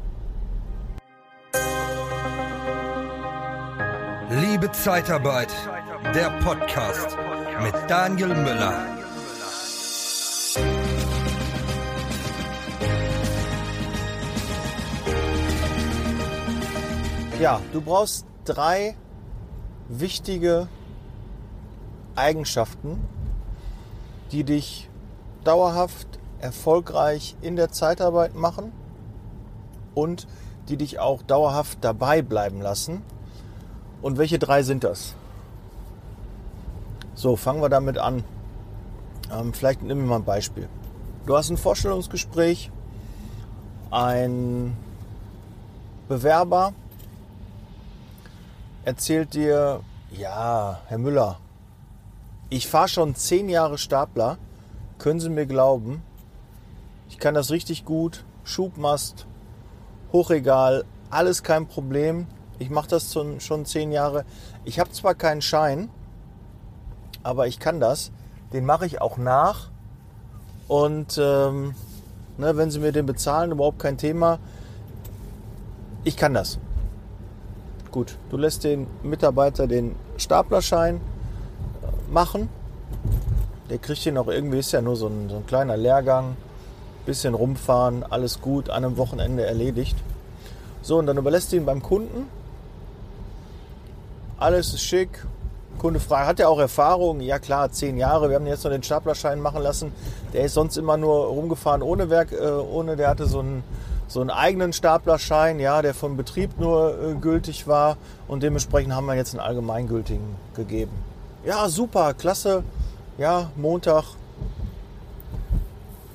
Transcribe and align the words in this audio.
Liebe 4.40 4.72
Zeitarbeit, 4.72 5.54
der 6.12 6.28
Podcast 6.40 7.16
mit 7.62 7.72
Daniel 7.86 8.34
Müller. 8.34 8.84
Ja, 17.40 17.60
du 17.72 17.80
brauchst 17.80 18.26
drei 18.44 18.96
wichtige 19.88 20.66
Eigenschaften, 22.16 23.06
die 24.32 24.42
dich 24.42 24.90
dauerhaft 25.44 26.08
erfolgreich 26.40 27.36
in 27.40 27.54
der 27.54 27.70
Zeitarbeit 27.70 28.34
machen 28.34 28.72
und 29.94 30.26
die 30.68 30.76
dich 30.76 30.98
auch 30.98 31.22
dauerhaft 31.22 31.78
dabei 31.82 32.20
bleiben 32.20 32.60
lassen. 32.60 33.02
Und 34.02 34.18
welche 34.18 34.38
drei 34.38 34.62
sind 34.62 34.84
das? 34.84 35.14
So, 37.14 37.36
fangen 37.36 37.62
wir 37.62 37.68
damit 37.68 37.98
an. 37.98 38.24
Ähm, 39.32 39.52
vielleicht 39.52 39.82
nehmen 39.82 40.02
wir 40.02 40.08
mal 40.08 40.16
ein 40.16 40.24
Beispiel. 40.24 40.68
Du 41.26 41.36
hast 41.36 41.48
ein 41.50 41.56
Vorstellungsgespräch, 41.56 42.70
ein 43.90 44.76
Bewerber 46.08 46.74
erzählt 48.84 49.32
dir, 49.32 49.80
ja, 50.10 50.80
Herr 50.86 50.98
Müller, 50.98 51.38
ich 52.50 52.68
fahre 52.68 52.88
schon 52.88 53.14
zehn 53.14 53.48
Jahre 53.48 53.78
Stapler, 53.78 54.36
können 54.98 55.20
Sie 55.20 55.30
mir 55.30 55.46
glauben, 55.46 56.02
ich 57.08 57.18
kann 57.18 57.34
das 57.34 57.50
richtig 57.50 57.84
gut, 57.84 58.24
Schubmast, 58.44 59.26
Hochregal, 60.12 60.84
alles 61.10 61.42
kein 61.42 61.66
Problem. 61.66 62.26
Ich 62.64 62.70
mache 62.70 62.88
das 62.88 63.12
schon 63.12 63.66
zehn 63.66 63.92
Jahre. 63.92 64.24
Ich 64.64 64.80
habe 64.80 64.90
zwar 64.90 65.14
keinen 65.14 65.42
Schein, 65.42 65.90
aber 67.22 67.46
ich 67.46 67.58
kann 67.58 67.78
das. 67.78 68.10
Den 68.54 68.64
mache 68.64 68.86
ich 68.86 69.02
auch 69.02 69.18
nach. 69.18 69.68
Und 70.66 71.20
ähm, 71.22 71.74
ne, 72.38 72.56
wenn 72.56 72.70
Sie 72.70 72.78
mir 72.78 72.90
den 72.90 73.04
bezahlen, 73.04 73.52
überhaupt 73.52 73.80
kein 73.80 73.98
Thema. 73.98 74.38
Ich 76.04 76.16
kann 76.16 76.32
das. 76.32 76.58
Gut, 77.90 78.16
du 78.30 78.38
lässt 78.38 78.64
den 78.64 78.86
Mitarbeiter 79.02 79.66
den 79.66 79.94
Staplerschein 80.16 80.96
äh, 80.96 82.12
machen. 82.14 82.48
Der 83.68 83.76
kriegt 83.76 84.06
den 84.06 84.16
auch 84.16 84.28
irgendwie, 84.28 84.60
ist 84.60 84.72
ja 84.72 84.80
nur 84.80 84.96
so 84.96 85.08
ein, 85.08 85.28
so 85.28 85.36
ein 85.36 85.46
kleiner 85.46 85.76
Lehrgang. 85.76 86.38
Bisschen 87.04 87.34
rumfahren, 87.34 88.04
alles 88.04 88.40
gut, 88.40 88.70
an 88.70 88.86
einem 88.86 88.96
Wochenende 88.96 89.44
erledigt. 89.44 89.98
So, 90.80 90.96
und 90.96 91.04
dann 91.04 91.18
überlässt 91.18 91.52
du 91.52 91.56
ihn 91.56 91.66
beim 91.66 91.82
Kunden. 91.82 92.26
Alles 94.44 94.74
ist 94.74 94.82
schick. 94.82 95.08
Kunde 95.78 95.98
fragt, 95.98 96.26
hat 96.26 96.38
er 96.38 96.50
auch 96.50 96.58
Erfahrung? 96.58 97.20
Ja 97.20 97.38
klar, 97.38 97.72
zehn 97.72 97.96
Jahre. 97.96 98.28
Wir 98.28 98.36
haben 98.36 98.46
jetzt 98.46 98.62
noch 98.62 98.70
den 98.70 98.82
Staplerschein 98.82 99.40
machen 99.40 99.62
lassen. 99.62 99.90
Der 100.34 100.44
ist 100.44 100.52
sonst 100.52 100.76
immer 100.76 100.98
nur 100.98 101.28
rumgefahren 101.28 101.80
ohne 101.80 102.10
Werk, 102.10 102.30
äh, 102.32 102.50
ohne, 102.50 102.96
der 102.96 103.08
hatte 103.08 103.24
so 103.24 103.38
einen 103.38 103.64
so 104.06 104.20
einen 104.20 104.28
eigenen 104.28 104.74
Staplerschein, 104.74 105.60
ja, 105.60 105.80
der 105.80 105.94
vom 105.94 106.18
Betrieb 106.18 106.60
nur 106.60 106.90
äh, 106.92 107.14
gültig 107.14 107.66
war 107.66 107.96
und 108.28 108.42
dementsprechend 108.42 108.94
haben 108.94 109.06
wir 109.06 109.14
jetzt 109.14 109.32
einen 109.32 109.40
allgemeingültigen 109.40 110.36
gegeben. 110.54 110.92
Ja, 111.46 111.70
super, 111.70 112.12
klasse. 112.12 112.64
Ja, 113.16 113.50
Montag 113.56 114.04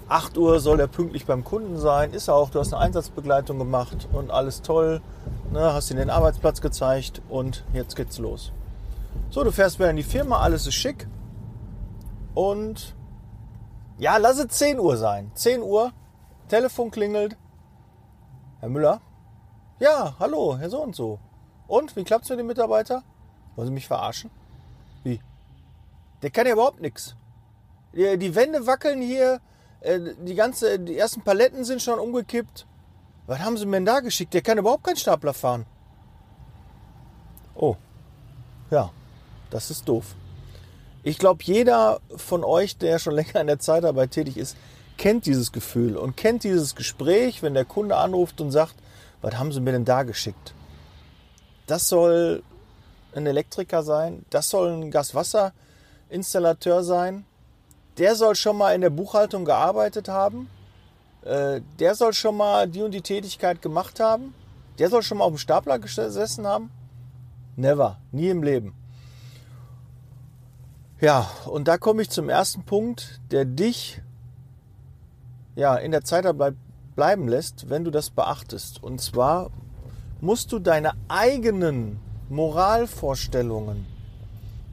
8 0.09 0.37
Uhr 0.37 0.59
soll 0.59 0.79
er 0.79 0.87
pünktlich 0.87 1.25
beim 1.25 1.43
Kunden 1.43 1.77
sein. 1.77 2.13
Ist 2.13 2.27
er 2.27 2.35
auch, 2.35 2.49
du 2.49 2.59
hast 2.59 2.73
eine 2.73 2.83
Einsatzbegleitung 2.83 3.59
gemacht 3.59 4.07
und 4.11 4.31
alles 4.31 4.63
toll. 4.63 5.01
Ne, 5.51 5.73
hast 5.73 5.91
ihm 5.91 5.97
den 5.97 6.09
Arbeitsplatz 6.09 6.61
gezeigt 6.61 7.21
und 7.29 7.63
jetzt 7.73 7.95
geht's 7.95 8.17
los. 8.17 8.51
So, 9.29 9.43
du 9.43 9.51
fährst 9.51 9.79
wieder 9.79 9.89
in 9.89 9.97
die 9.97 10.03
Firma, 10.03 10.39
alles 10.39 10.65
ist 10.65 10.73
schick. 10.73 11.07
Und 12.33 12.95
ja, 13.99 14.17
lass 14.17 14.39
es 14.39 14.47
10 14.47 14.79
Uhr 14.79 14.97
sein. 14.97 15.31
10 15.35 15.61
Uhr, 15.61 15.91
Telefon 16.47 16.89
klingelt, 16.89 17.37
Herr 18.59 18.69
Müller? 18.69 19.01
Ja, 19.79 20.15
hallo, 20.19 20.57
Herr 20.57 20.69
so 20.69 20.81
und 20.81 20.95
so. 20.95 21.19
Und, 21.67 21.95
wie 21.95 22.03
klappt's 22.03 22.29
mit 22.29 22.39
dem 22.39 22.47
Mitarbeiter? 22.47 23.03
Wollen 23.55 23.67
Sie 23.67 23.73
mich 23.73 23.87
verarschen? 23.87 24.31
Wie? 25.03 25.21
Der 26.21 26.31
kann 26.31 26.47
ja 26.47 26.53
überhaupt 26.53 26.81
nichts. 26.81 27.15
Die 27.93 28.35
Wände 28.35 28.67
wackeln 28.67 29.01
hier, 29.01 29.39
die, 29.81 30.35
ganze, 30.35 30.79
die 30.79 30.97
ersten 30.97 31.21
Paletten 31.21 31.63
sind 31.63 31.81
schon 31.81 31.99
umgekippt. 31.99 32.65
Was 33.27 33.39
haben 33.39 33.57
Sie 33.57 33.65
mir 33.65 33.77
denn 33.77 33.85
da 33.85 33.99
geschickt? 33.99 34.33
Der 34.33 34.41
kann 34.41 34.57
überhaupt 34.57 34.83
keinen 34.83 34.97
Stapler 34.97 35.33
fahren. 35.33 35.65
Oh, 37.55 37.75
ja, 38.71 38.91
das 39.49 39.69
ist 39.71 39.87
doof. 39.87 40.15
Ich 41.03 41.17
glaube, 41.17 41.43
jeder 41.43 42.01
von 42.15 42.43
euch, 42.43 42.77
der 42.77 42.99
schon 42.99 43.13
länger 43.15 43.41
in 43.41 43.47
der 43.47 43.59
Zeitarbeit 43.59 44.11
tätig 44.11 44.37
ist, 44.37 44.57
kennt 44.97 45.25
dieses 45.25 45.51
Gefühl 45.51 45.95
und 45.95 46.17
kennt 46.17 46.43
dieses 46.43 46.75
Gespräch, 46.75 47.41
wenn 47.41 47.53
der 47.53 47.65
Kunde 47.65 47.95
anruft 47.95 48.41
und 48.41 48.51
sagt, 48.51 48.75
was 49.21 49.37
haben 49.37 49.51
Sie 49.51 49.61
mir 49.61 49.71
denn 49.71 49.85
da 49.85 50.03
geschickt? 50.03 50.53
Das 51.67 51.87
soll 51.87 52.43
ein 53.13 53.25
Elektriker 53.25 53.83
sein, 53.83 54.25
das 54.29 54.49
soll 54.49 54.71
ein 54.71 54.91
Gaswasserinstallateur 54.91 56.83
sein, 56.83 57.25
der 57.99 58.15
soll 58.15 58.35
schon 58.35 58.57
mal 58.57 58.73
in 58.73 58.81
der 58.81 58.89
Buchhaltung 58.89 59.45
gearbeitet 59.45 60.07
haben, 60.07 60.49
äh, 61.23 61.61
der 61.79 61.95
soll 61.95 62.13
schon 62.13 62.37
mal 62.37 62.67
die 62.67 62.81
und 62.81 62.91
die 62.91 63.01
Tätigkeit 63.01 63.61
gemacht 63.61 63.99
haben, 63.99 64.33
der 64.79 64.89
soll 64.89 65.03
schon 65.03 65.17
mal 65.17 65.25
auf 65.25 65.33
dem 65.33 65.37
Stapler 65.37 65.77
gesessen 65.79 66.47
haben. 66.47 66.71
Never, 67.57 67.97
nie 68.11 68.29
im 68.29 68.41
Leben. 68.41 68.73
Ja, 71.01 71.29
und 71.45 71.67
da 71.67 71.77
komme 71.77 72.01
ich 72.01 72.09
zum 72.09 72.29
ersten 72.29 72.63
Punkt, 72.63 73.19
der 73.31 73.45
dich 73.45 74.01
ja, 75.55 75.75
in 75.75 75.91
der 75.91 76.03
Zeitarbeit 76.03 76.55
bleiben 76.95 77.27
lässt, 77.27 77.69
wenn 77.69 77.83
du 77.83 77.91
das 77.91 78.09
beachtest. 78.09 78.81
Und 78.81 79.01
zwar 79.01 79.51
musst 80.21 80.51
du 80.51 80.59
deine 80.59 80.93
eigenen 81.07 81.99
Moralvorstellungen, 82.29 83.85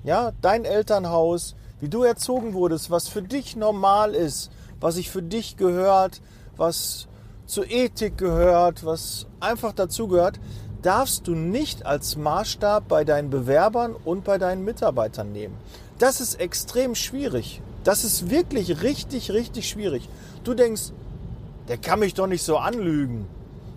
ja, 0.04 0.32
dein 0.40 0.64
Elternhaus, 0.64 1.56
wie 1.80 1.88
du 1.88 2.02
erzogen 2.02 2.54
wurdest, 2.54 2.90
was 2.90 3.08
für 3.08 3.22
dich 3.22 3.56
normal 3.56 4.14
ist, 4.14 4.50
was 4.80 4.94
sich 4.94 5.10
für 5.10 5.22
dich 5.22 5.56
gehört, 5.56 6.20
was 6.56 7.08
zur 7.46 7.70
Ethik 7.70 8.18
gehört, 8.18 8.84
was 8.84 9.26
einfach 9.40 9.72
dazu 9.72 10.08
gehört, 10.08 10.40
darfst 10.82 11.26
du 11.26 11.34
nicht 11.34 11.86
als 11.86 12.16
Maßstab 12.16 12.88
bei 12.88 13.04
deinen 13.04 13.30
Bewerbern 13.30 13.94
und 13.94 14.24
bei 14.24 14.38
deinen 14.38 14.64
Mitarbeitern 14.64 15.32
nehmen. 15.32 15.56
Das 15.98 16.20
ist 16.20 16.40
extrem 16.40 16.94
schwierig. 16.94 17.62
Das 17.84 18.04
ist 18.04 18.30
wirklich 18.30 18.82
richtig, 18.82 19.30
richtig 19.30 19.68
schwierig. 19.68 20.08
Du 20.44 20.54
denkst, 20.54 20.92
der 21.68 21.78
kann 21.78 22.00
mich 22.00 22.14
doch 22.14 22.26
nicht 22.26 22.42
so 22.42 22.58
anlügen. 22.58 23.26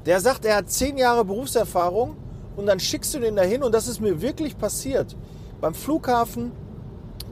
Der 0.05 0.19
sagt, 0.19 0.45
er 0.45 0.57
hat 0.57 0.69
zehn 0.69 0.97
Jahre 0.97 1.25
Berufserfahrung 1.25 2.15
und 2.55 2.65
dann 2.65 2.79
schickst 2.79 3.13
du 3.13 3.19
den 3.19 3.35
dahin 3.35 3.63
und 3.63 3.71
das 3.71 3.87
ist 3.87 4.01
mir 4.01 4.21
wirklich 4.21 4.57
passiert. 4.57 5.15
Beim 5.61 5.73
Flughafen, 5.73 6.51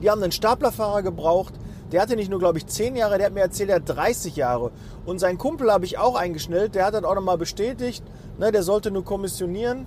die 0.02 0.10
haben 0.10 0.22
einen 0.22 0.32
Staplerfahrer 0.32 1.02
gebraucht. 1.02 1.54
Der 1.92 2.02
hatte 2.02 2.16
nicht 2.16 2.30
nur, 2.30 2.38
glaube 2.38 2.58
ich, 2.58 2.66
zehn 2.66 2.96
Jahre, 2.96 3.16
der 3.16 3.26
hat 3.26 3.34
mir 3.34 3.40
erzählt, 3.40 3.70
er 3.70 3.76
hat 3.76 3.88
30 3.88 4.36
Jahre. 4.36 4.70
Und 5.06 5.18
seinen 5.18 5.38
Kumpel 5.38 5.72
habe 5.72 5.84
ich 5.84 5.98
auch 5.98 6.16
eingeschnellt, 6.16 6.74
der 6.74 6.84
hat 6.84 6.94
das 6.94 7.04
auch 7.04 7.14
nochmal 7.14 7.38
bestätigt. 7.38 8.04
Ne, 8.38 8.52
der 8.52 8.62
sollte 8.62 8.90
nur 8.90 9.04
kommissionieren 9.04 9.86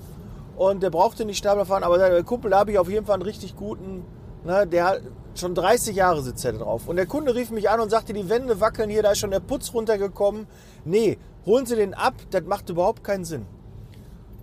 und 0.58 0.84
der 0.84 0.90
brauchte 0.90 1.26
nicht 1.26 1.38
Stapler 1.38 1.66
fahren. 1.66 1.84
Aber 1.84 1.98
der 1.98 2.24
Kumpel, 2.24 2.52
da 2.52 2.60
habe 2.60 2.72
ich 2.72 2.80
auf 2.80 2.90
jeden 2.90 3.06
Fall 3.06 3.16
einen 3.16 3.24
richtig 3.24 3.56
guten, 3.56 4.04
ne, 4.44 4.68
der 4.68 5.00
Schon 5.34 5.56
30 5.56 5.96
Jahre 5.96 6.22
sitzt 6.22 6.44
er 6.44 6.54
drauf. 6.54 6.88
Und 6.88 6.98
der 6.98 7.06
Kunde 7.06 7.34
rief 7.34 7.52
mich 7.52 7.70
an 7.70 7.80
und 7.80 7.90
sagte, 7.90 8.12
die 8.12 8.30
Wände 8.30 8.60
wackeln 8.60 8.90
hier, 8.90 9.02
da 9.02 9.12
ist 9.12 9.20
schon 9.20 9.32
der 9.32 9.40
Putz 9.40 9.74
runtergekommen. 9.74 10.46
Nee, 10.84 11.18
holen 11.46 11.66
Sie 11.66 11.76
den 11.76 11.94
ab, 11.94 12.16
das 12.32 12.44
macht 12.44 12.70
überhaupt 12.70 13.04
keinen 13.04 13.24
Sinn. 13.24 13.46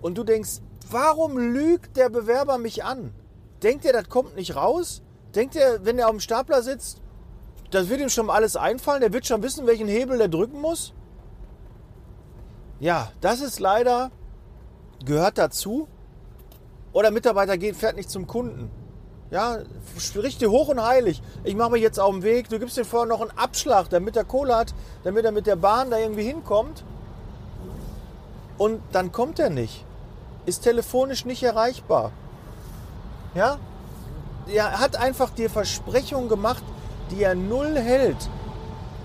Und 0.01 0.17
du 0.17 0.23
denkst, 0.23 0.61
warum 0.89 1.37
lügt 1.37 1.95
der 1.95 2.09
Bewerber 2.09 2.57
mich 2.57 2.83
an? 2.83 3.13
Denkt 3.61 3.85
er, 3.85 3.93
das 3.93 4.09
kommt 4.09 4.35
nicht 4.35 4.55
raus? 4.55 5.03
Denkt 5.35 5.55
er, 5.55 5.85
wenn 5.85 5.99
er 5.99 6.07
auf 6.07 6.11
dem 6.11 6.19
Stapler 6.19 6.61
sitzt, 6.61 7.01
das 7.71 7.89
wird 7.89 8.01
ihm 8.01 8.09
schon 8.09 8.29
alles 8.29 8.55
einfallen? 8.55 9.01
Der 9.01 9.13
wird 9.13 9.27
schon 9.27 9.43
wissen, 9.43 9.67
welchen 9.67 9.87
Hebel 9.87 10.17
der 10.17 10.27
drücken 10.27 10.59
muss? 10.59 10.93
Ja, 12.79 13.11
das 13.21 13.41
ist 13.41 13.59
leider, 13.59 14.09
gehört 15.05 15.37
dazu. 15.37 15.87
Oder 16.93 17.11
Mitarbeiter 17.11 17.57
geht, 17.57 17.75
fährt 17.75 17.95
nicht 17.95 18.09
zum 18.09 18.25
Kunden. 18.25 18.71
Ja, 19.31 19.59
dir 20.41 20.49
hoch 20.49 20.69
und 20.69 20.81
heilig. 20.81 21.21
Ich 21.43 21.55
mache 21.55 21.71
mich 21.71 21.83
jetzt 21.83 21.99
auf 21.99 22.11
den 22.11 22.23
Weg. 22.23 22.49
Du 22.49 22.57
gibst 22.57 22.77
dir 22.77 22.85
vorher 22.85 23.07
noch 23.07 23.21
einen 23.21 23.37
Abschlag, 23.37 23.87
damit 23.89 24.15
er 24.15 24.23
Kohle 24.23 24.55
hat, 24.55 24.73
damit 25.03 25.23
er 25.23 25.31
mit 25.31 25.45
der 25.45 25.55
Bahn 25.55 25.91
da 25.91 25.99
irgendwie 25.99 26.23
hinkommt. 26.23 26.83
Und 28.57 28.81
dann 28.91 29.11
kommt 29.11 29.37
er 29.37 29.51
nicht. 29.51 29.85
Ist 30.47 30.63
telefonisch 30.63 31.25
nicht 31.25 31.43
erreichbar. 31.43 32.11
Ja? 33.35 33.59
Er 34.47 34.79
hat 34.79 34.95
einfach 34.95 35.29
dir 35.29 35.49
Versprechungen 35.49 36.29
gemacht, 36.29 36.63
die 37.11 37.23
er 37.23 37.35
null 37.35 37.77
hält. 37.77 38.29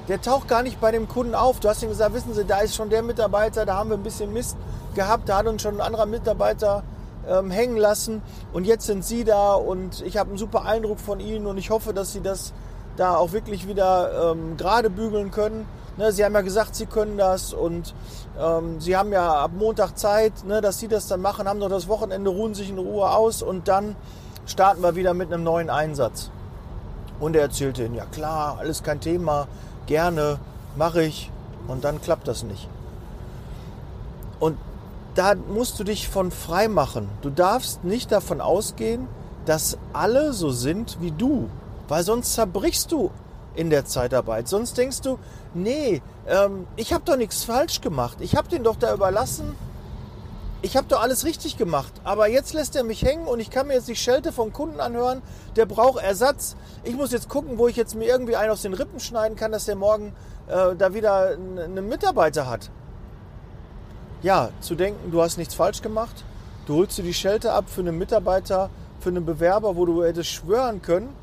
Der 0.08 0.20
taucht 0.20 0.48
gar 0.48 0.62
nicht 0.62 0.80
bei 0.80 0.90
dem 0.90 1.08
Kunden 1.08 1.34
auf. 1.34 1.60
Du 1.60 1.68
hast 1.68 1.82
ihm 1.82 1.88
gesagt, 1.88 2.14
wissen 2.14 2.34
Sie, 2.34 2.44
da 2.44 2.58
ist 2.58 2.74
schon 2.74 2.90
der 2.90 3.02
Mitarbeiter, 3.02 3.64
da 3.64 3.76
haben 3.76 3.90
wir 3.90 3.96
ein 3.96 4.02
bisschen 4.02 4.32
Mist 4.32 4.56
gehabt, 4.94 5.28
da 5.28 5.38
hat 5.38 5.46
uns 5.46 5.62
schon 5.62 5.76
ein 5.76 5.80
anderer 5.80 6.06
Mitarbeiter 6.06 6.82
ähm, 7.28 7.50
hängen 7.50 7.76
lassen 7.76 8.22
und 8.52 8.64
jetzt 8.64 8.86
sind 8.86 9.04
Sie 9.04 9.24
da 9.24 9.54
und 9.54 10.02
ich 10.02 10.16
habe 10.16 10.30
einen 10.30 10.38
super 10.38 10.64
Eindruck 10.66 11.00
von 11.00 11.20
Ihnen 11.20 11.46
und 11.46 11.58
ich 11.58 11.70
hoffe, 11.70 11.94
dass 11.94 12.12
Sie 12.12 12.20
das 12.20 12.52
da 12.96 13.16
auch 13.16 13.32
wirklich 13.32 13.66
wieder 13.66 14.32
ähm, 14.32 14.56
gerade 14.56 14.90
bügeln 14.90 15.30
können. 15.30 15.66
Ne, 15.96 16.12
Sie 16.12 16.24
haben 16.24 16.34
ja 16.34 16.42
gesagt, 16.42 16.74
Sie 16.74 16.86
können 16.86 17.16
das 17.16 17.52
und 17.52 17.94
ähm, 18.38 18.80
Sie 18.80 18.96
haben 18.96 19.12
ja 19.12 19.32
ab 19.32 19.52
Montag 19.56 19.96
Zeit, 19.96 20.44
ne, 20.44 20.60
dass 20.60 20.78
Sie 20.78 20.88
das 20.88 21.06
dann 21.06 21.20
machen, 21.20 21.48
haben 21.48 21.60
doch 21.60 21.68
das 21.68 21.88
Wochenende, 21.88 22.30
ruhen 22.30 22.54
sich 22.54 22.68
in 22.68 22.78
Ruhe 22.78 23.10
aus 23.10 23.42
und 23.42 23.68
dann 23.68 23.96
starten 24.46 24.82
wir 24.82 24.96
wieder 24.96 25.14
mit 25.14 25.32
einem 25.32 25.44
neuen 25.44 25.70
Einsatz. 25.70 26.30
Und 27.20 27.36
er 27.36 27.42
erzählte 27.42 27.84
ihnen, 27.84 27.94
ja 27.94 28.06
klar, 28.06 28.56
alles 28.58 28.82
kein 28.82 29.00
Thema, 29.00 29.46
gerne, 29.86 30.38
mache 30.76 31.02
ich. 31.02 31.30
Und 31.68 31.84
dann 31.84 32.00
klappt 32.00 32.28
das 32.28 32.42
nicht. 32.42 32.68
Und 34.40 34.58
da 35.14 35.34
musst 35.34 35.78
du 35.78 35.84
dich 35.84 36.08
von 36.08 36.30
frei 36.30 36.68
machen. 36.68 37.08
Du 37.22 37.30
darfst 37.30 37.84
nicht 37.84 38.10
davon 38.12 38.40
ausgehen, 38.40 39.08
dass 39.46 39.78
alle 39.92 40.32
so 40.32 40.50
sind 40.50 40.98
wie 41.00 41.12
du, 41.12 41.48
weil 41.88 42.02
sonst 42.02 42.34
zerbrichst 42.34 42.90
du 42.90 43.10
in 43.54 43.70
der 43.70 43.84
Zeitarbeit. 43.84 44.48
Sonst 44.48 44.76
denkst 44.76 45.02
du, 45.02 45.18
nee, 45.54 46.02
ähm, 46.26 46.66
ich 46.76 46.92
habe 46.92 47.04
doch 47.04 47.16
nichts 47.16 47.44
falsch 47.44 47.80
gemacht. 47.80 48.18
Ich 48.20 48.36
habe 48.36 48.48
den 48.48 48.64
doch 48.64 48.76
da 48.76 48.92
überlassen. 48.92 49.54
Ich 50.64 50.76
habe 50.76 50.86
doch 50.88 51.00
alles 51.00 51.24
richtig 51.24 51.56
gemacht. 51.56 51.92
Aber 52.04 52.28
jetzt 52.28 52.54
lässt 52.54 52.74
er 52.74 52.84
mich 52.84 53.02
hängen 53.02 53.26
und 53.26 53.38
ich 53.38 53.50
kann 53.50 53.66
mir 53.66 53.74
jetzt 53.74 53.88
die 53.88 53.96
Schelte 53.96 54.32
vom 54.32 54.52
Kunden 54.52 54.80
anhören. 54.80 55.22
Der 55.56 55.66
braucht 55.66 56.02
Ersatz. 56.02 56.56
Ich 56.84 56.94
muss 56.94 57.12
jetzt 57.12 57.28
gucken, 57.28 57.58
wo 57.58 57.68
ich 57.68 57.76
jetzt 57.76 57.94
mir 57.94 58.06
irgendwie 58.06 58.36
einen 58.36 58.50
aus 58.50 58.62
den 58.62 58.74
Rippen 58.74 58.98
schneiden 58.98 59.36
kann, 59.36 59.52
dass 59.52 59.66
der 59.66 59.76
morgen 59.76 60.14
äh, 60.48 60.74
da 60.76 60.94
wieder 60.94 61.36
einen 61.36 61.88
Mitarbeiter 61.88 62.48
hat 62.48 62.70
ja, 64.24 64.48
zu 64.62 64.74
denken, 64.74 65.12
du 65.12 65.20
hast 65.20 65.36
nichts 65.36 65.54
falsch 65.54 65.82
gemacht, 65.82 66.24
du 66.66 66.76
holst 66.76 66.96
dir 66.96 67.02
die 67.02 67.12
Schelte 67.12 67.52
ab 67.52 67.66
für 67.68 67.82
einen 67.82 67.98
Mitarbeiter, 67.98 68.70
für 68.98 69.10
einen 69.10 69.26
Bewerber, 69.26 69.76
wo 69.76 69.84
du 69.84 70.02
hättest 70.02 70.30
schwören 70.30 70.80
können, 70.80 71.14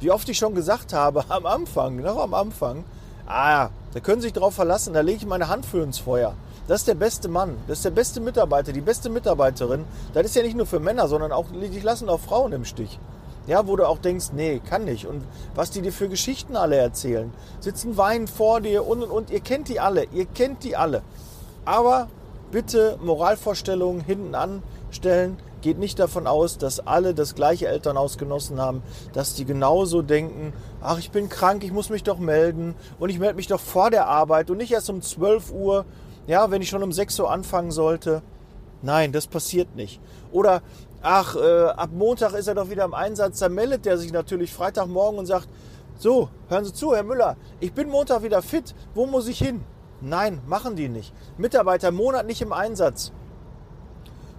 wie 0.00 0.10
oft 0.10 0.26
ich 0.30 0.38
schon 0.38 0.54
gesagt 0.54 0.94
habe, 0.94 1.26
am 1.28 1.44
Anfang, 1.44 1.96
noch 1.96 2.18
am 2.18 2.32
Anfang, 2.32 2.84
ah, 3.26 3.68
da 3.92 4.00
können 4.00 4.22
Sie 4.22 4.28
sich 4.28 4.32
drauf 4.32 4.54
verlassen, 4.54 4.94
da 4.94 5.00
lege 5.00 5.18
ich 5.18 5.26
meine 5.26 5.48
Hand 5.48 5.66
für 5.66 5.82
ins 5.82 5.98
Feuer. 5.98 6.34
Das 6.68 6.82
ist 6.82 6.88
der 6.88 6.94
beste 6.94 7.28
Mann, 7.28 7.56
das 7.66 7.78
ist 7.78 7.86
der 7.86 7.90
beste 7.90 8.20
Mitarbeiter, 8.20 8.74
die 8.74 8.82
beste 8.82 9.08
Mitarbeiterin. 9.08 9.86
Das 10.12 10.26
ist 10.26 10.36
ja 10.36 10.42
nicht 10.42 10.54
nur 10.54 10.66
für 10.66 10.80
Männer, 10.80 11.08
sondern 11.08 11.32
auch, 11.32 11.46
die 11.50 11.80
lassen 11.80 12.10
auch 12.10 12.20
Frauen 12.20 12.52
im 12.52 12.66
Stich. 12.66 13.00
Ja, 13.46 13.66
wo 13.66 13.74
du 13.76 13.88
auch 13.88 13.96
denkst, 13.96 14.26
nee, 14.34 14.60
kann 14.68 14.84
nicht. 14.84 15.06
Und 15.06 15.22
was 15.54 15.70
die 15.70 15.80
dir 15.80 15.94
für 15.94 16.10
Geschichten 16.10 16.56
alle 16.56 16.76
erzählen. 16.76 17.32
Sitzen 17.60 17.96
weinen 17.96 18.28
vor 18.28 18.60
dir 18.60 18.86
und 18.86 19.02
und 19.02 19.10
und. 19.10 19.30
Ihr 19.30 19.40
kennt 19.40 19.68
die 19.68 19.80
alle, 19.80 20.04
ihr 20.12 20.26
kennt 20.26 20.62
die 20.62 20.76
alle. 20.76 21.00
Aber 21.64 22.08
bitte 22.52 22.98
Moralvorstellungen 23.02 24.02
hinten 24.02 24.34
anstellen. 24.34 25.38
Geht 25.62 25.78
nicht 25.78 25.98
davon 25.98 26.26
aus, 26.26 26.58
dass 26.58 26.86
alle 26.86 27.14
das 27.14 27.34
gleiche 27.34 27.66
Elternhaus 27.66 28.18
genossen 28.18 28.60
haben, 28.60 28.82
dass 29.14 29.34
die 29.34 29.46
genauso 29.46 30.02
denken, 30.02 30.52
ach, 30.82 30.98
ich 30.98 31.10
bin 31.10 31.30
krank, 31.30 31.64
ich 31.64 31.72
muss 31.72 31.88
mich 31.88 32.04
doch 32.04 32.18
melden 32.18 32.74
und 32.98 33.08
ich 33.08 33.18
melde 33.18 33.36
mich 33.36 33.48
doch 33.48 33.58
vor 33.58 33.90
der 33.90 34.06
Arbeit 34.06 34.50
und 34.50 34.58
nicht 34.58 34.70
erst 34.70 34.90
um 34.90 35.00
12 35.00 35.50
Uhr, 35.50 35.86
ja, 36.28 36.50
wenn 36.50 36.62
ich 36.62 36.68
schon 36.68 36.82
um 36.84 36.92
6 36.92 37.18
Uhr 37.20 37.30
anfangen 37.30 37.72
sollte. 37.72 38.22
Nein, 38.82 39.10
das 39.10 39.26
passiert 39.26 39.74
nicht. 39.74 40.00
Oder, 40.30 40.62
ach, 41.02 41.34
äh, 41.34 41.64
ab 41.70 41.90
Montag 41.92 42.34
ist 42.34 42.46
er 42.46 42.54
doch 42.54 42.70
wieder 42.70 42.84
im 42.84 42.94
Einsatz, 42.94 43.40
da 43.40 43.48
meldet 43.48 43.86
er 43.86 43.98
sich 43.98 44.12
natürlich 44.12 44.52
Freitagmorgen 44.52 45.18
und 45.18 45.26
sagt, 45.26 45.48
so, 45.98 46.28
hören 46.48 46.64
Sie 46.64 46.72
zu, 46.72 46.94
Herr 46.94 47.02
Müller, 47.02 47.36
ich 47.58 47.72
bin 47.72 47.88
Montag 47.88 48.22
wieder 48.22 48.42
fit, 48.42 48.74
wo 48.94 49.06
muss 49.06 49.26
ich 49.26 49.38
hin? 49.38 49.64
Nein, 50.00 50.40
machen 50.46 50.76
die 50.76 50.88
nicht. 50.88 51.12
Mitarbeiter 51.38 51.90
Monat 51.90 52.26
nicht 52.26 52.42
im 52.42 52.52
Einsatz. 52.52 53.10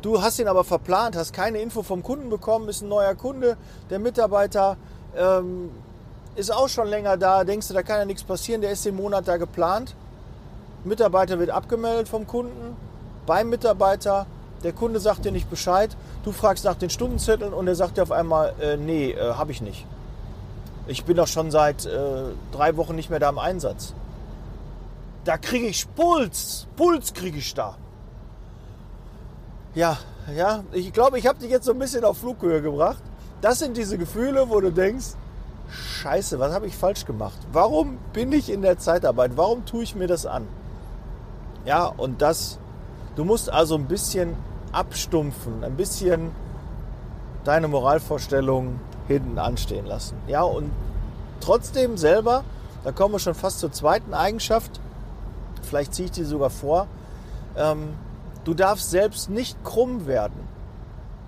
Du 0.01 0.21
hast 0.21 0.39
ihn 0.39 0.47
aber 0.47 0.63
verplant, 0.63 1.18
hast 1.18 1.33
keine 1.33 1.59
Info 1.59 1.83
vom 1.83 2.03
Kunden 2.03 2.30
bekommen, 2.30 2.69
ist 2.69 2.81
ein 2.81 2.88
neuer 2.88 3.15
Kunde. 3.15 3.57
Der 3.89 4.00
Mitarbeiter 4.00 4.77
ähm, 5.18 5.71
ist 6.36 6.53
auch 6.53 6.69
schon 6.69 6.88
länger 6.88 7.18
da. 7.18 7.44
Denkst 7.44 7.68
du, 7.68 7.74
da 7.74 7.83
kann 7.83 7.97
ja 7.97 8.06
nichts 8.06 8.24
passieren, 8.24 8.62
der 8.62 8.71
ist 8.71 8.86
den 8.86 8.95
Monat 8.95 9.27
da 9.27 9.36
geplant. 9.36 9.95
Mitarbeiter 10.89 11.39
wird 11.39 11.51
abgemeldet 11.51 12.09
vom 12.09 12.27
Kunden, 12.27 12.75
beim 13.25 13.50
Mitarbeiter. 13.50 14.25
Der 14.63 14.74
Kunde 14.74 15.00
sagt 15.00 15.24
dir 15.24 15.31
nicht 15.31 15.50
Bescheid. 15.50 15.95
Du 16.25 16.33
fragst 16.33 16.65
nach 16.65 16.75
den 16.75 16.89
Stundenzetteln 16.89 17.53
und 17.53 17.68
er 17.68 17.75
sagt 17.75 17.95
dir 17.97 18.03
auf 18.03 18.12
einmal, 18.12 18.53
äh, 18.59 18.75
nee, 18.75 19.12
äh, 19.12 19.33
habe 19.33 19.51
ich 19.53 19.62
nicht. 19.62 19.86
Ich 20.88 21.06
bin 21.06 21.15
doch 21.15 21.27
schon 21.27 21.51
seit 21.51 21.86
äh, 21.86 22.24
drei 22.51 22.75
Wochen 22.75 22.95
nicht 22.95 23.09
mehr 23.09 23.19
da 23.19 23.30
im 23.30 23.39
Einsatz. 23.39 23.94
Da 25.24 25.38
kriege 25.38 25.68
ich 25.68 25.88
Puls. 25.95 26.68
Puls 26.75 27.13
kriege 27.13 27.38
ich 27.38 27.53
da. 27.53 27.77
Ja, 29.75 29.97
ja, 30.36 30.63
ich 30.71 30.91
glaube, 30.91 31.19
ich 31.19 31.27
habe 31.27 31.39
dich 31.39 31.51
jetzt 31.51 31.65
so 31.65 31.71
ein 31.71 31.80
bisschen 31.80 32.03
auf 32.03 32.18
Flughöhe 32.18 32.62
gebracht. 32.62 33.03
Das 33.41 33.59
sind 33.59 33.77
diese 33.77 33.97
Gefühle, 33.97 34.50
wo 34.50 34.59
du 34.59 34.71
denkst, 34.71 35.13
scheiße, 35.69 36.39
was 36.39 36.51
habe 36.51 36.68
ich 36.68 36.75
falsch 36.75 37.06
gemacht? 37.06 37.38
Warum 37.53 38.00
bin 38.12 38.31
ich 38.31 38.50
in 38.50 38.63
der 38.63 38.80
Zeitarbeit? 38.80 39.31
Warum 39.36 39.65
tue 39.65 39.83
ich 39.83 39.95
mir 39.95 40.07
das 40.07 40.25
an? 40.25 40.47
Ja, 41.66 41.86
und 41.86 42.22
das, 42.22 42.60
du 43.16 43.24
musst 43.24 43.50
also 43.50 43.76
ein 43.76 43.86
bisschen 43.86 44.36
abstumpfen, 44.72 45.64
ein 45.64 45.76
bisschen 45.76 46.32
deine 47.44 47.68
Moralvorstellungen 47.68 48.80
hinten 49.08 49.40
anstehen 49.40 49.86
lassen. 49.86 50.18
Ja, 50.28 50.44
und 50.44 50.72
trotzdem 51.40 51.98
selber, 51.98 52.44
da 52.84 52.92
kommen 52.92 53.14
wir 53.16 53.20
schon 53.20 53.36
fast 53.36 53.60
zur 53.60 53.72
zweiten 53.72 54.14
Eigenschaft, 54.14 54.80
vielleicht 55.64 55.94
ziehe 55.94 56.06
ich 56.06 56.12
die 56.12 56.24
sogar 56.24 56.50
vor, 56.50 56.88
ähm, 57.58 57.94
du 58.44 58.54
darfst 58.54 58.90
selbst 58.90 59.30
nicht 59.30 59.64
krumm 59.64 60.06
werden. 60.06 60.48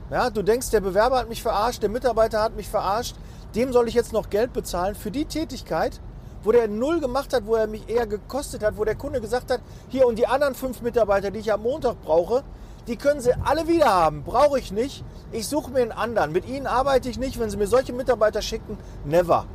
Ja, 0.10 0.30
du 0.30 0.44
denkst, 0.44 0.70
der 0.72 0.82
Bewerber 0.82 1.18
hat 1.18 1.30
mich 1.30 1.42
verarscht, 1.42 1.82
der 1.82 1.90
Mitarbeiter 1.90 2.42
hat 2.42 2.56
mich 2.56 2.70
verarscht, 2.70 3.16
dem 3.56 3.72
soll 3.74 3.88
ich 3.88 3.94
jetzt 3.94 4.14
noch 4.14 4.30
Geld 4.30 4.54
bezahlen 4.54 4.96
für 4.96 5.12
die 5.12 5.26
Tätigkeit, 5.26 6.00
wo 6.44 6.52
der 6.52 6.68
null 6.68 7.00
gemacht 7.00 7.34
hat, 7.34 7.46
wo 7.46 7.56
er 7.56 7.68
mich 7.68 7.88
eher 7.90 8.08
gekostet 8.08 8.64
hat, 8.64 8.78
wo 8.78 8.86
der 8.86 8.96
Kunde 8.96 9.22
gesagt 9.22 9.52
hat, 9.52 9.62
hier 9.90 10.08
und 10.08 10.18
die 10.18 10.28
anderen 10.28 10.56
fünf 10.56 10.82
Mitarbeiter, 10.82 11.32
die 11.32 11.40
ich 11.40 11.52
am 11.52 11.62
Montag 11.64 12.02
brauche, 12.02 12.44
die 12.88 12.96
können 12.96 13.22
sie 13.22 13.34
alle 13.44 13.68
wieder 13.68 13.94
haben, 13.94 14.24
brauche 14.24 14.58
ich 14.58 14.72
nicht. 14.72 15.04
Ich 15.32 15.48
suche 15.48 15.72
mir 15.72 15.82
einen 15.82 15.92
anderen. 15.92 16.32
Mit 16.32 16.48
ihnen 16.48 16.68
arbeite 16.68 17.10
ich 17.10 17.20
nicht, 17.20 17.40
wenn 17.40 17.50
sie 17.50 17.58
mir 17.58 17.68
solche 17.68 17.94
Mitarbeiter 17.94 18.42
schicken, 18.42 18.78
never. 19.06 19.46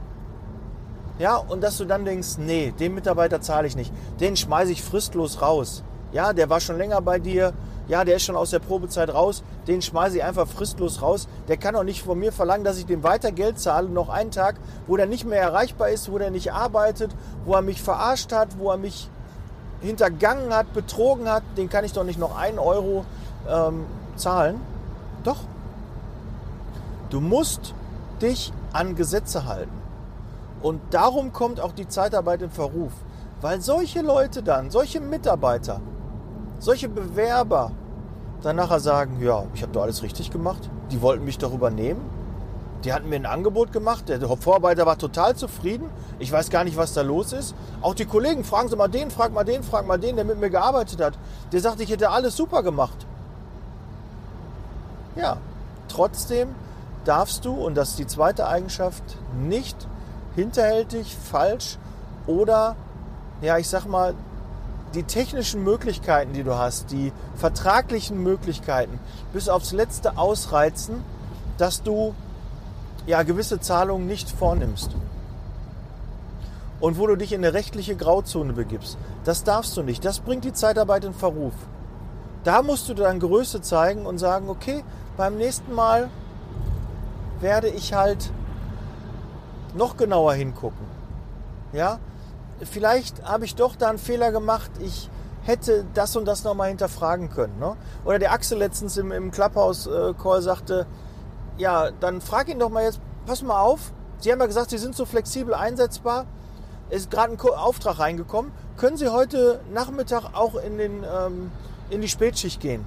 Ja, 1.18 1.36
und 1.36 1.62
dass 1.62 1.78
du 1.78 1.86
dann 1.86 2.04
denkst, 2.04 2.38
nee, 2.38 2.72
den 2.78 2.94
Mitarbeiter 2.94 3.40
zahle 3.40 3.66
ich 3.66 3.74
nicht. 3.74 3.92
Den 4.20 4.36
schmeiße 4.36 4.72
ich 4.72 4.82
fristlos 4.82 5.40
raus. 5.42 5.82
Ja, 6.12 6.32
der 6.32 6.48
war 6.50 6.60
schon 6.60 6.78
länger 6.78 7.00
bei 7.00 7.18
dir. 7.18 7.52
Ja, 7.88 8.04
der 8.04 8.16
ist 8.16 8.24
schon 8.24 8.36
aus 8.36 8.50
der 8.50 8.58
Probezeit 8.58 9.14
raus. 9.14 9.44
Den 9.68 9.80
schmeiße 9.80 10.16
ich 10.16 10.24
einfach 10.24 10.48
fristlos 10.48 11.02
raus. 11.02 11.28
Der 11.46 11.56
kann 11.56 11.76
auch 11.76 11.84
nicht 11.84 12.02
von 12.02 12.18
mir 12.18 12.32
verlangen, 12.32 12.64
dass 12.64 12.78
ich 12.78 12.86
dem 12.86 13.04
weiter 13.04 13.30
Geld 13.30 13.60
zahle. 13.60 13.88
Noch 13.88 14.08
einen 14.08 14.32
Tag, 14.32 14.56
wo 14.86 14.96
der 14.96 15.06
nicht 15.06 15.24
mehr 15.24 15.40
erreichbar 15.40 15.90
ist, 15.90 16.10
wo 16.10 16.18
der 16.18 16.30
nicht 16.30 16.52
arbeitet, 16.52 17.14
wo 17.44 17.54
er 17.54 17.62
mich 17.62 17.80
verarscht 17.80 18.32
hat, 18.32 18.58
wo 18.58 18.70
er 18.70 18.76
mich 18.76 19.08
hintergangen 19.82 20.52
hat, 20.52 20.72
betrogen 20.74 21.30
hat. 21.30 21.44
Den 21.56 21.68
kann 21.68 21.84
ich 21.84 21.92
doch 21.92 22.04
nicht 22.04 22.18
noch 22.18 22.36
einen 22.36 22.58
Euro 22.58 23.04
ähm, 23.48 23.86
zahlen. 24.16 24.60
Doch. 25.22 25.38
Du 27.10 27.20
musst 27.20 27.72
dich 28.20 28.52
an 28.72 28.96
Gesetze 28.96 29.46
halten. 29.46 29.70
Und 30.60 30.80
darum 30.90 31.32
kommt 31.32 31.60
auch 31.60 31.72
die 31.72 31.86
Zeitarbeit 31.86 32.42
in 32.42 32.50
Verruf. 32.50 32.92
Weil 33.40 33.60
solche 33.60 34.00
Leute 34.02 34.42
dann, 34.42 34.70
solche 34.70 35.00
Mitarbeiter, 35.00 35.80
solche 36.58 36.88
Bewerber 36.88 37.72
dann 38.42 38.56
nachher 38.56 38.80
sagen, 38.80 39.18
ja, 39.20 39.44
ich 39.54 39.62
habe 39.62 39.72
doch 39.72 39.82
alles 39.82 40.02
richtig 40.02 40.30
gemacht. 40.30 40.70
Die 40.90 41.02
wollten 41.02 41.24
mich 41.24 41.38
doch 41.38 41.52
übernehmen. 41.52 42.00
Die 42.84 42.92
hatten 42.92 43.08
mir 43.08 43.16
ein 43.16 43.26
Angebot 43.26 43.72
gemacht. 43.72 44.08
Der 44.08 44.20
Vorarbeiter 44.20 44.86
war 44.86 44.98
total 44.98 45.34
zufrieden. 45.34 45.90
Ich 46.18 46.30
weiß 46.30 46.50
gar 46.50 46.62
nicht, 46.62 46.76
was 46.76 46.92
da 46.92 47.02
los 47.02 47.32
ist. 47.32 47.54
Auch 47.80 47.94
die 47.94 48.04
Kollegen, 48.04 48.44
fragen 48.44 48.68
Sie 48.68 48.76
mal 48.76 48.88
den, 48.88 49.10
frag 49.10 49.32
mal 49.32 49.44
den, 49.44 49.62
frag 49.62 49.86
mal 49.86 49.98
den, 49.98 50.16
der 50.16 50.24
mit 50.24 50.38
mir 50.38 50.50
gearbeitet 50.50 51.00
hat. 51.00 51.14
Der 51.52 51.60
sagt, 51.60 51.80
ich 51.80 51.90
hätte 51.90 52.10
alles 52.10 52.36
super 52.36 52.62
gemacht. 52.62 53.06
Ja, 55.16 55.38
trotzdem 55.88 56.54
darfst 57.04 57.44
du, 57.44 57.54
und 57.54 57.74
das 57.74 57.90
ist 57.90 57.98
die 57.98 58.06
zweite 58.06 58.46
Eigenschaft, 58.46 59.02
nicht 59.40 59.76
hinterhältig, 60.34 61.16
falsch 61.16 61.78
oder, 62.26 62.76
ja, 63.40 63.56
ich 63.58 63.68
sag 63.68 63.86
mal, 63.86 64.14
die 64.96 65.02
technischen 65.02 65.62
Möglichkeiten, 65.62 66.32
die 66.32 66.42
du 66.42 66.56
hast, 66.56 66.90
die 66.90 67.12
vertraglichen 67.36 68.22
Möglichkeiten 68.22 68.98
bis 69.32 69.48
aufs 69.48 69.72
Letzte 69.72 70.16
ausreizen, 70.18 71.04
dass 71.58 71.82
du 71.82 72.14
ja 73.06 73.22
gewisse 73.22 73.60
Zahlungen 73.60 74.06
nicht 74.06 74.30
vornimmst. 74.30 74.90
Und 76.80 76.98
wo 76.98 77.06
du 77.06 77.16
dich 77.16 77.32
in 77.32 77.44
eine 77.44 77.54
rechtliche 77.54 77.94
Grauzone 77.94 78.52
begibst. 78.52 78.98
Das 79.24 79.44
darfst 79.44 79.76
du 79.76 79.82
nicht. 79.82 80.04
Das 80.04 80.20
bringt 80.20 80.44
die 80.44 80.52
Zeitarbeit 80.52 81.04
in 81.04 81.14
Verruf. 81.14 81.54
Da 82.44 82.62
musst 82.62 82.88
du 82.88 82.94
dann 82.94 83.20
Größe 83.20 83.60
zeigen 83.60 84.06
und 84.06 84.18
sagen, 84.18 84.48
okay, 84.48 84.84
beim 85.16 85.36
nächsten 85.36 85.72
Mal 85.74 86.10
werde 87.40 87.68
ich 87.68 87.92
halt 87.92 88.30
noch 89.74 89.96
genauer 89.96 90.34
hingucken. 90.34 90.86
Ja, 91.72 91.98
vielleicht 92.62 93.24
habe 93.24 93.44
ich 93.44 93.54
doch 93.54 93.76
da 93.76 93.88
einen 93.88 93.98
Fehler 93.98 94.32
gemacht. 94.32 94.70
Ich 94.80 95.10
hätte 95.42 95.84
das 95.94 96.16
und 96.16 96.24
das 96.24 96.44
nochmal 96.44 96.68
hinterfragen 96.68 97.30
können. 97.30 97.58
Ne? 97.58 97.76
Oder 98.04 98.18
der 98.18 98.32
Axel 98.32 98.58
letztens 98.58 98.96
im, 98.96 99.12
im 99.12 99.30
Clubhouse-Call 99.30 100.42
sagte, 100.42 100.86
ja, 101.58 101.90
dann 102.00 102.20
frag 102.20 102.48
ihn 102.48 102.58
doch 102.58 102.70
mal 102.70 102.82
jetzt, 102.82 103.00
pass 103.26 103.42
mal 103.42 103.60
auf, 103.60 103.92
Sie 104.18 104.32
haben 104.32 104.40
ja 104.40 104.46
gesagt, 104.46 104.70
Sie 104.70 104.78
sind 104.78 104.96
so 104.96 105.04
flexibel 105.04 105.54
einsetzbar. 105.54 106.26
Ist 106.88 107.10
gerade 107.10 107.32
ein 107.32 107.40
Auftrag 107.40 107.98
reingekommen. 107.98 108.52
Können 108.76 108.96
Sie 108.96 109.08
heute 109.08 109.60
Nachmittag 109.72 110.34
auch 110.34 110.54
in, 110.54 110.78
den, 110.78 111.04
ähm, 111.04 111.50
in 111.90 112.00
die 112.00 112.08
Spätschicht 112.08 112.60
gehen? 112.60 112.86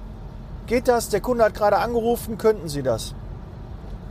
Geht 0.66 0.88
das? 0.88 1.08
Der 1.08 1.20
Kunde 1.20 1.44
hat 1.44 1.54
gerade 1.54 1.78
angerufen, 1.78 2.38
könnten 2.38 2.68
Sie 2.68 2.82
das? 2.82 3.14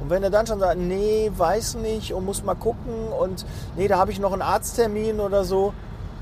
Und 0.01 0.09
wenn 0.09 0.23
er 0.23 0.29
dann 0.29 0.47
schon 0.47 0.59
sagt, 0.59 0.77
nee, 0.77 1.31
weiß 1.35 1.75
nicht 1.75 2.13
und 2.13 2.25
muss 2.25 2.43
mal 2.43 2.55
gucken 2.55 3.09
und 3.19 3.45
nee, 3.75 3.87
da 3.87 3.97
habe 3.97 4.11
ich 4.11 4.19
noch 4.19 4.33
einen 4.33 4.41
Arzttermin 4.41 5.19
oder 5.19 5.43
so, 5.43 5.73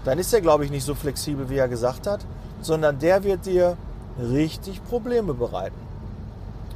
dann 0.04 0.20
ist 0.20 0.34
er, 0.34 0.42
glaube 0.42 0.66
ich, 0.66 0.72
nicht 0.72 0.86
so 0.86 0.96
flexibel, 0.96 1.50
wie 1.50 1.58
er 1.58 1.68
gesagt 1.68 2.08
hat, 2.08 2.22
sondern 2.62 2.98
der 3.00 3.24
wird 3.24 3.46
dir 3.46 3.78
richtig 4.20 4.84
Probleme 4.86 5.34
bereiten. 5.34 5.76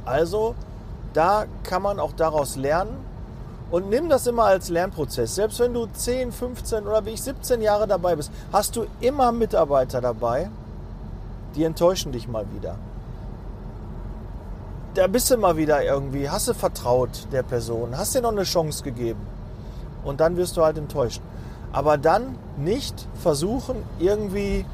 Also, 0.04 0.54
da 1.12 1.46
kann 1.62 1.82
man 1.82 1.98
auch 1.98 2.12
daraus 2.12 2.56
lernen 2.56 2.96
und 3.70 3.88
nimm 3.88 4.08
das 4.08 4.26
immer 4.26 4.44
als 4.44 4.68
Lernprozess. 4.68 5.34
Selbst 5.34 5.58
wenn 5.60 5.74
du 5.74 5.86
10, 5.86 6.30
15 6.30 6.86
oder 6.86 7.04
wie 7.04 7.10
ich 7.10 7.22
17 7.22 7.62
Jahre 7.62 7.86
dabei 7.86 8.16
bist, 8.16 8.30
hast 8.52 8.76
du 8.76 8.86
immer 9.00 9.32
Mitarbeiter 9.32 10.00
dabei, 10.00 10.50
die 11.54 11.64
enttäuschen 11.64 12.12
dich 12.12 12.28
mal 12.28 12.46
wieder 12.54 12.76
da 14.94 15.06
bist 15.06 15.30
du 15.30 15.36
mal 15.36 15.56
wieder 15.56 15.82
irgendwie, 15.82 16.28
hast 16.28 16.48
du 16.48 16.54
vertraut 16.54 17.26
der 17.32 17.42
Person, 17.42 17.96
hast 17.96 18.14
dir 18.14 18.20
noch 18.20 18.32
eine 18.32 18.42
Chance 18.42 18.82
gegeben 18.82 19.20
und 20.04 20.20
dann 20.20 20.36
wirst 20.36 20.56
du 20.56 20.62
halt 20.62 20.76
enttäuscht. 20.76 21.22
Aber 21.72 21.96
dann 21.96 22.36
nicht 22.58 23.08
versuchen, 23.14 23.76
irgendwie 23.98 24.66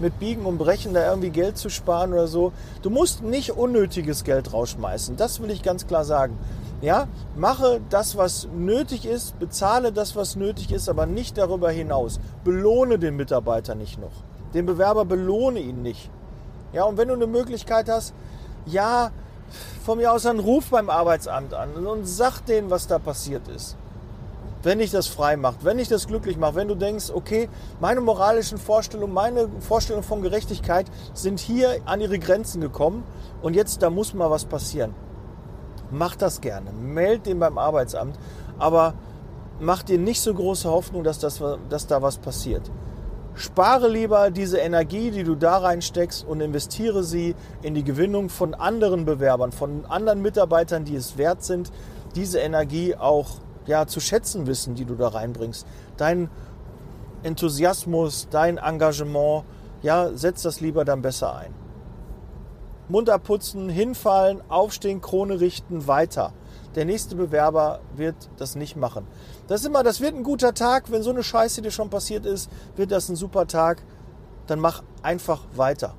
mit 0.00 0.18
Biegen 0.18 0.46
und 0.46 0.56
Brechen 0.56 0.94
da 0.94 1.06
irgendwie 1.06 1.28
Geld 1.28 1.58
zu 1.58 1.68
sparen 1.68 2.14
oder 2.14 2.26
so. 2.26 2.52
Du 2.80 2.88
musst 2.88 3.22
nicht 3.22 3.52
unnötiges 3.52 4.24
Geld 4.24 4.52
rausschmeißen. 4.52 5.16
Das 5.16 5.42
will 5.42 5.50
ich 5.50 5.62
ganz 5.62 5.86
klar 5.86 6.04
sagen. 6.04 6.38
Ja, 6.80 7.08
mache 7.36 7.82
das, 7.90 8.16
was 8.16 8.48
nötig 8.56 9.04
ist, 9.04 9.38
bezahle 9.38 9.92
das, 9.92 10.16
was 10.16 10.36
nötig 10.36 10.72
ist, 10.72 10.88
aber 10.88 11.04
nicht 11.04 11.36
darüber 11.36 11.70
hinaus. 11.70 12.18
Belohne 12.42 12.98
den 12.98 13.16
Mitarbeiter 13.16 13.74
nicht 13.74 14.00
noch. 14.00 14.24
Den 14.54 14.64
Bewerber 14.64 15.04
belohne 15.04 15.60
ihn 15.60 15.82
nicht. 15.82 16.10
Ja, 16.72 16.84
und 16.84 16.96
wenn 16.96 17.08
du 17.08 17.14
eine 17.14 17.26
Möglichkeit 17.26 17.90
hast, 17.90 18.14
ja, 18.64 19.10
von 19.84 19.98
mir 19.98 20.12
aus 20.12 20.26
einen 20.26 20.40
Ruf 20.40 20.70
beim 20.70 20.90
Arbeitsamt 20.90 21.54
an 21.54 21.74
und 21.86 22.06
sag 22.06 22.40
denen, 22.46 22.70
was 22.70 22.86
da 22.86 22.98
passiert 22.98 23.48
ist. 23.48 23.76
Wenn 24.62 24.78
dich 24.78 24.90
das 24.90 25.06
frei 25.06 25.36
macht, 25.36 25.64
wenn 25.64 25.78
dich 25.78 25.88
das 25.88 26.06
glücklich 26.06 26.36
macht, 26.36 26.54
wenn 26.54 26.68
du 26.68 26.74
denkst, 26.74 27.10
okay, 27.14 27.48
meine 27.80 28.02
moralischen 28.02 28.58
Vorstellungen, 28.58 29.14
meine 29.14 29.48
Vorstellungen 29.60 30.04
von 30.04 30.20
Gerechtigkeit 30.20 30.86
sind 31.14 31.40
hier 31.40 31.80
an 31.86 32.00
ihre 32.00 32.18
Grenzen 32.18 32.60
gekommen 32.60 33.04
und 33.40 33.56
jetzt 33.56 33.82
da 33.82 33.88
muss 33.88 34.12
mal 34.12 34.30
was 34.30 34.44
passieren. 34.44 34.94
Mach 35.90 36.14
das 36.14 36.40
gerne, 36.40 36.72
meld 36.72 37.26
den 37.26 37.38
beim 37.38 37.56
Arbeitsamt, 37.56 38.18
aber 38.58 38.94
mach 39.60 39.82
dir 39.82 39.98
nicht 39.98 40.20
so 40.20 40.34
große 40.34 40.68
Hoffnung, 40.70 41.04
dass, 41.04 41.18
das, 41.18 41.42
dass 41.70 41.86
da 41.86 42.02
was 42.02 42.18
passiert. 42.18 42.70
Spare 43.40 43.88
lieber 43.88 44.30
diese 44.30 44.58
Energie, 44.58 45.10
die 45.10 45.24
du 45.24 45.34
da 45.34 45.56
reinsteckst 45.56 46.26
und 46.26 46.42
investiere 46.42 47.02
sie 47.02 47.34
in 47.62 47.72
die 47.72 47.84
Gewinnung 47.84 48.28
von 48.28 48.52
anderen 48.52 49.06
Bewerbern, 49.06 49.50
von 49.50 49.86
anderen 49.86 50.20
Mitarbeitern, 50.20 50.84
die 50.84 50.94
es 50.94 51.16
wert 51.16 51.42
sind, 51.42 51.72
diese 52.14 52.40
Energie 52.40 52.94
auch 52.96 53.28
ja, 53.64 53.86
zu 53.86 53.98
schätzen 53.98 54.46
wissen, 54.46 54.74
die 54.74 54.84
du 54.84 54.94
da 54.94 55.08
reinbringst. 55.08 55.66
Dein 55.96 56.28
Enthusiasmus, 57.22 58.28
dein 58.30 58.58
Engagement, 58.58 59.44
ja, 59.80 60.10
setz 60.14 60.42
das 60.42 60.60
lieber 60.60 60.84
dann 60.84 61.00
besser 61.00 61.34
ein. 61.34 61.54
Mund 62.88 63.08
abputzen, 63.08 63.70
hinfallen, 63.70 64.42
aufstehen, 64.50 65.00
Krone 65.00 65.40
richten, 65.40 65.86
weiter. 65.86 66.34
Der 66.74 66.84
nächste 66.84 67.16
Bewerber 67.16 67.80
wird 67.96 68.14
das 68.36 68.54
nicht 68.54 68.76
machen. 68.76 69.06
Das 69.48 69.60
ist 69.60 69.66
immer, 69.66 69.82
das 69.82 70.00
wird 70.00 70.14
ein 70.14 70.22
guter 70.22 70.54
Tag. 70.54 70.90
Wenn 70.90 71.02
so 71.02 71.10
eine 71.10 71.22
Scheiße 71.22 71.62
dir 71.62 71.70
schon 71.70 71.90
passiert 71.90 72.26
ist, 72.26 72.50
wird 72.76 72.92
das 72.92 73.08
ein 73.08 73.16
super 73.16 73.46
Tag. 73.46 73.82
Dann 74.46 74.60
mach 74.60 74.82
einfach 75.02 75.42
weiter. 75.56 75.94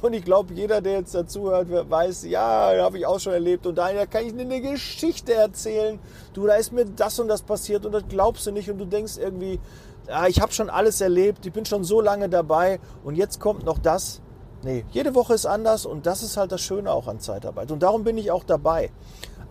Und 0.00 0.12
ich 0.12 0.24
glaube, 0.24 0.54
jeder, 0.54 0.80
der 0.80 0.98
jetzt 0.98 1.14
dazuhört, 1.14 1.68
weiß, 1.70 2.24
ja, 2.24 2.72
habe 2.78 2.98
ich 2.98 3.06
auch 3.06 3.18
schon 3.18 3.32
erlebt. 3.32 3.66
Und 3.66 3.76
da 3.76 4.06
kann 4.06 4.24
ich 4.24 4.32
eine 4.32 4.60
Geschichte 4.60 5.34
erzählen. 5.34 5.98
Du, 6.32 6.46
da 6.46 6.54
ist 6.54 6.72
mir 6.72 6.84
das 6.84 7.18
und 7.18 7.28
das 7.28 7.42
passiert 7.42 7.84
und 7.86 7.92
das 7.92 8.04
glaubst 8.08 8.46
du 8.46 8.52
nicht. 8.52 8.70
Und 8.70 8.78
du 8.78 8.84
denkst 8.84 9.18
irgendwie, 9.18 9.60
ja, 10.08 10.26
ich 10.26 10.40
habe 10.40 10.52
schon 10.52 10.70
alles 10.70 11.00
erlebt, 11.00 11.44
ich 11.46 11.52
bin 11.52 11.64
schon 11.64 11.84
so 11.84 12.00
lange 12.00 12.28
dabei 12.28 12.80
und 13.04 13.14
jetzt 13.14 13.40
kommt 13.40 13.64
noch 13.64 13.78
das. 13.78 14.20
Nee, 14.62 14.84
jede 14.90 15.14
Woche 15.14 15.34
ist 15.34 15.46
anders 15.46 15.86
und 15.86 16.06
das 16.06 16.22
ist 16.22 16.36
halt 16.36 16.50
das 16.50 16.60
Schöne 16.60 16.90
auch 16.90 17.06
an 17.06 17.20
Zeitarbeit. 17.20 17.70
Und 17.70 17.82
darum 17.82 18.04
bin 18.04 18.18
ich 18.18 18.30
auch 18.30 18.42
dabei. 18.42 18.90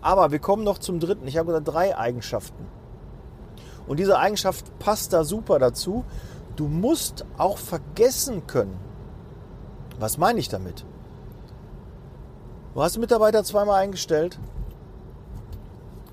Aber 0.00 0.30
wir 0.30 0.38
kommen 0.38 0.64
noch 0.64 0.78
zum 0.78 1.00
dritten. 1.00 1.26
Ich 1.26 1.36
habe 1.36 1.48
gesagt, 1.48 1.68
drei 1.68 1.96
Eigenschaften. 1.96 2.66
Und 3.86 3.98
diese 3.98 4.18
Eigenschaft 4.18 4.78
passt 4.78 5.12
da 5.12 5.24
super 5.24 5.58
dazu. 5.58 6.04
Du 6.56 6.68
musst 6.68 7.24
auch 7.36 7.58
vergessen 7.58 8.46
können. 8.46 8.78
Was 9.98 10.18
meine 10.18 10.38
ich 10.38 10.48
damit? 10.48 10.84
Du 12.74 12.82
hast 12.82 12.94
einen 12.94 13.00
Mitarbeiter 13.00 13.42
zweimal 13.42 13.82
eingestellt. 13.82 14.38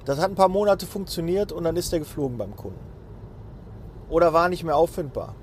Das 0.06 0.20
hat 0.20 0.30
ein 0.32 0.36
paar 0.36 0.50
Monate 0.50 0.86
funktioniert 0.86 1.52
und 1.52 1.64
dann 1.64 1.76
ist 1.76 1.92
er 1.94 2.00
geflogen 2.00 2.38
beim 2.38 2.56
Kunden. 2.56 2.80
Oder 4.10 4.34
war 4.34 4.50
nicht 4.50 4.64
mehr 4.64 4.78
auffindbar. 4.78 5.36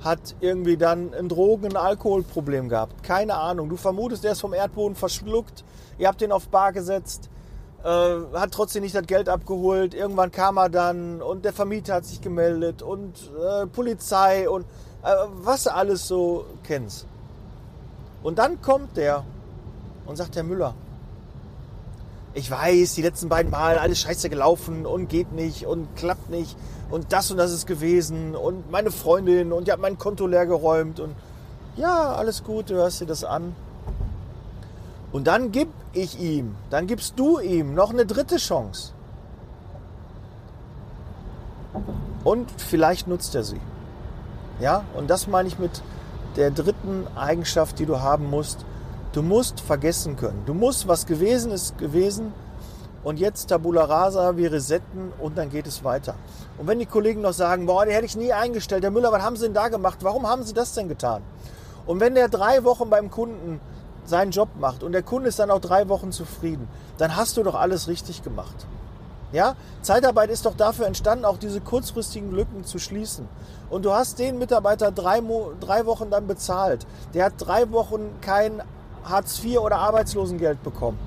Hat 0.00 0.34
irgendwie 0.40 0.76
dann 0.76 1.14
ein 1.14 1.28
Drogen-, 1.28 1.66
ein 1.66 1.76
Alkoholproblem 1.76 2.68
gehabt. 2.68 3.02
Keine 3.02 3.34
Ahnung. 3.34 3.68
Du 3.68 3.76
vermutest, 3.76 4.24
er 4.24 4.32
ist 4.32 4.40
vom 4.40 4.54
Erdboden 4.54 4.96
verschluckt. 4.96 5.64
Ihr 5.98 6.08
habt 6.08 6.22
ihn 6.22 6.32
auf 6.32 6.48
Bar 6.48 6.72
gesetzt 6.72 7.30
äh, 7.84 8.36
hat 8.36 8.52
trotzdem 8.52 8.82
nicht 8.82 8.94
das 8.94 9.06
Geld 9.06 9.28
abgeholt. 9.28 9.94
Irgendwann 9.94 10.30
kam 10.30 10.58
er 10.58 10.68
dann 10.68 11.22
und 11.22 11.44
der 11.44 11.52
Vermieter 11.52 11.94
hat 11.94 12.04
sich 12.04 12.20
gemeldet 12.20 12.82
und 12.82 13.14
äh, 13.38 13.66
Polizei 13.66 14.48
und 14.48 14.66
äh, 15.02 15.14
was 15.42 15.64
du 15.64 15.74
alles 15.74 16.06
so 16.06 16.44
kennst. 16.62 17.06
Und 18.22 18.38
dann 18.38 18.60
kommt 18.60 18.96
der 18.96 19.24
und 20.06 20.16
sagt 20.16 20.36
der 20.36 20.44
Müller, 20.44 20.74
ich 22.34 22.50
weiß, 22.50 22.94
die 22.94 23.02
letzten 23.02 23.28
beiden 23.28 23.50
Mal 23.50 23.78
alles 23.78 24.00
scheiße 24.00 24.28
gelaufen 24.28 24.86
und 24.86 25.08
geht 25.08 25.32
nicht 25.32 25.66
und 25.66 25.96
klappt 25.96 26.30
nicht 26.30 26.56
und 26.90 27.12
das 27.12 27.30
und 27.30 27.38
das 27.38 27.52
ist 27.52 27.66
gewesen 27.66 28.36
und 28.36 28.70
meine 28.70 28.90
Freundin 28.90 29.52
und 29.52 29.66
die 29.66 29.72
hat 29.72 29.80
mein 29.80 29.98
Konto 29.98 30.26
leer 30.26 30.46
geräumt 30.46 31.00
und 31.00 31.14
ja, 31.76 32.12
alles 32.12 32.44
gut, 32.44 32.70
du 32.70 32.74
hörst 32.74 33.00
dir 33.00 33.06
das 33.06 33.24
an. 33.24 33.54
Und 35.12 35.26
dann 35.26 35.50
gib 35.50 35.68
ich 35.92 36.20
ihm, 36.20 36.54
dann 36.70 36.86
gibst 36.86 37.18
du 37.18 37.40
ihm 37.40 37.74
noch 37.74 37.90
eine 37.90 38.06
dritte 38.06 38.36
Chance. 38.36 38.92
Und 42.22 42.50
vielleicht 42.58 43.08
nutzt 43.08 43.34
er 43.34 43.44
sie. 43.44 43.60
Ja, 44.60 44.84
und 44.94 45.08
das 45.08 45.26
meine 45.26 45.48
ich 45.48 45.58
mit 45.58 45.82
der 46.36 46.50
dritten 46.50 47.06
Eigenschaft, 47.16 47.78
die 47.78 47.86
du 47.86 48.00
haben 48.00 48.28
musst. 48.30 48.64
Du 49.12 49.22
musst 49.22 49.60
vergessen 49.60 50.16
können. 50.16 50.42
Du 50.46 50.54
musst, 50.54 50.86
was 50.86 51.06
gewesen 51.06 51.50
ist, 51.50 51.76
gewesen. 51.78 52.32
Und 53.02 53.18
jetzt 53.18 53.46
Tabula 53.46 53.84
Rasa, 53.84 54.36
wir 54.36 54.52
resetten 54.52 55.12
und 55.18 55.38
dann 55.38 55.48
geht 55.50 55.66
es 55.66 55.82
weiter. 55.82 56.14
Und 56.58 56.66
wenn 56.66 56.78
die 56.78 56.86
Kollegen 56.86 57.22
noch 57.22 57.32
sagen, 57.32 57.66
boah, 57.66 57.84
den 57.84 57.94
hätte 57.94 58.04
ich 58.04 58.16
nie 58.16 58.32
eingestellt, 58.32 58.84
der 58.84 58.90
Müller, 58.90 59.10
was 59.10 59.22
haben 59.22 59.36
sie 59.36 59.44
denn 59.44 59.54
da 59.54 59.68
gemacht? 59.68 59.98
Warum 60.02 60.28
haben 60.28 60.42
sie 60.42 60.52
das 60.52 60.74
denn 60.74 60.88
getan? 60.88 61.22
Und 61.86 61.98
wenn 61.98 62.14
der 62.14 62.28
drei 62.28 62.62
Wochen 62.62 62.90
beim 62.90 63.10
Kunden 63.10 63.58
seinen 64.10 64.32
Job 64.32 64.48
macht 64.58 64.82
und 64.82 64.92
der 64.92 65.02
Kunde 65.02 65.30
ist 65.30 65.38
dann 65.38 65.50
auch 65.50 65.60
drei 65.60 65.88
Wochen 65.88 66.12
zufrieden, 66.12 66.68
dann 66.98 67.16
hast 67.16 67.36
du 67.36 67.42
doch 67.42 67.54
alles 67.54 67.88
richtig 67.88 68.22
gemacht. 68.22 68.66
Ja, 69.32 69.54
Zeitarbeit 69.80 70.28
ist 70.28 70.44
doch 70.44 70.56
dafür 70.56 70.86
entstanden, 70.86 71.24
auch 71.24 71.38
diese 71.38 71.60
kurzfristigen 71.60 72.32
Lücken 72.32 72.64
zu 72.64 72.78
schließen. 72.78 73.28
Und 73.70 73.84
du 73.84 73.92
hast 73.92 74.18
den 74.18 74.40
Mitarbeiter 74.40 74.90
drei, 74.90 75.22
drei 75.60 75.86
Wochen 75.86 76.10
dann 76.10 76.26
bezahlt. 76.26 76.84
Der 77.14 77.26
hat 77.26 77.34
drei 77.38 77.70
Wochen 77.70 78.10
kein 78.20 78.60
Hartz 79.04 79.42
IV 79.42 79.60
oder 79.60 79.76
Arbeitslosengeld 79.76 80.64
bekommen. 80.64 80.98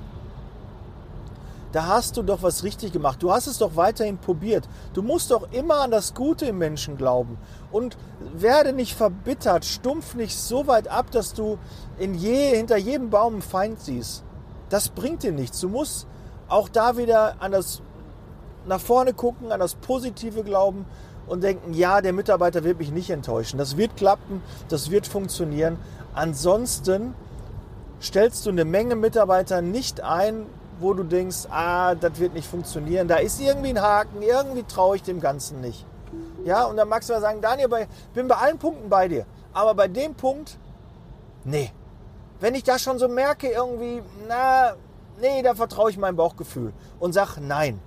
Da 1.74 1.86
hast 1.86 2.16
du 2.16 2.22
doch 2.22 2.44
was 2.44 2.62
richtig 2.62 2.92
gemacht. 2.92 3.20
Du 3.20 3.32
hast 3.32 3.48
es 3.48 3.58
doch 3.58 3.74
weiterhin 3.74 4.18
probiert. 4.18 4.68
Du 4.92 5.02
musst 5.02 5.32
doch 5.32 5.50
immer 5.50 5.80
an 5.80 5.90
das 5.90 6.14
Gute 6.14 6.46
im 6.46 6.58
Menschen 6.58 6.96
glauben. 6.96 7.36
Und 7.72 7.96
werde 8.32 8.72
nicht 8.72 8.94
verbittert, 8.94 9.64
stumpf 9.64 10.14
nicht 10.14 10.38
so 10.38 10.68
weit 10.68 10.86
ab, 10.86 11.10
dass 11.10 11.34
du 11.34 11.58
in 11.98 12.14
je, 12.14 12.54
hinter 12.54 12.76
jedem 12.76 13.10
Baum 13.10 13.32
einen 13.32 13.42
Feind 13.42 13.80
siehst. 13.80 14.22
Das 14.68 14.88
bringt 14.88 15.24
dir 15.24 15.32
nichts. 15.32 15.58
Du 15.58 15.68
musst 15.68 16.06
auch 16.46 16.68
da 16.68 16.96
wieder 16.96 17.42
an 17.42 17.50
das 17.50 17.82
nach 18.66 18.80
vorne 18.80 19.12
gucken, 19.12 19.50
an 19.50 19.58
das 19.58 19.74
Positive 19.74 20.44
glauben 20.44 20.86
und 21.26 21.42
denken, 21.42 21.74
ja, 21.74 22.00
der 22.00 22.12
Mitarbeiter 22.12 22.62
wird 22.62 22.78
mich 22.78 22.92
nicht 22.92 23.10
enttäuschen. 23.10 23.58
Das 23.58 23.76
wird 23.76 23.96
klappen, 23.96 24.42
das 24.68 24.92
wird 24.92 25.08
funktionieren. 25.08 25.78
Ansonsten 26.14 27.14
stellst 28.00 28.46
du 28.46 28.50
eine 28.50 28.64
Menge 28.64 28.94
Mitarbeiter 28.94 29.60
nicht 29.60 30.02
ein, 30.02 30.46
wo 30.80 30.94
du 30.94 31.04
denkst, 31.04 31.46
ah, 31.50 31.94
das 31.94 32.18
wird 32.18 32.34
nicht 32.34 32.48
funktionieren, 32.48 33.08
da 33.08 33.16
ist 33.16 33.40
irgendwie 33.40 33.70
ein 33.70 33.80
Haken, 33.80 34.22
irgendwie 34.22 34.64
traue 34.64 34.96
ich 34.96 35.02
dem 35.02 35.20
Ganzen 35.20 35.60
nicht. 35.60 35.86
Ja, 36.44 36.64
und 36.64 36.76
dann 36.76 36.88
magst 36.88 37.08
du 37.08 37.14
ja 37.14 37.20
sagen, 37.20 37.40
Daniel, 37.40 37.68
ich 37.80 38.14
bin 38.14 38.28
bei 38.28 38.36
allen 38.36 38.58
Punkten 38.58 38.88
bei 38.88 39.08
dir, 39.08 39.26
aber 39.52 39.74
bei 39.74 39.88
dem 39.88 40.14
Punkt, 40.14 40.58
nee. 41.44 41.70
Wenn 42.40 42.54
ich 42.54 42.64
das 42.64 42.82
schon 42.82 42.98
so 42.98 43.08
merke, 43.08 43.48
irgendwie, 43.48 44.02
na, 44.28 44.74
nee, 45.20 45.42
da 45.42 45.54
vertraue 45.54 45.90
ich 45.90 45.96
meinem 45.96 46.16
Bauchgefühl 46.16 46.72
und 46.98 47.12
sag 47.12 47.38
nein. 47.38 47.80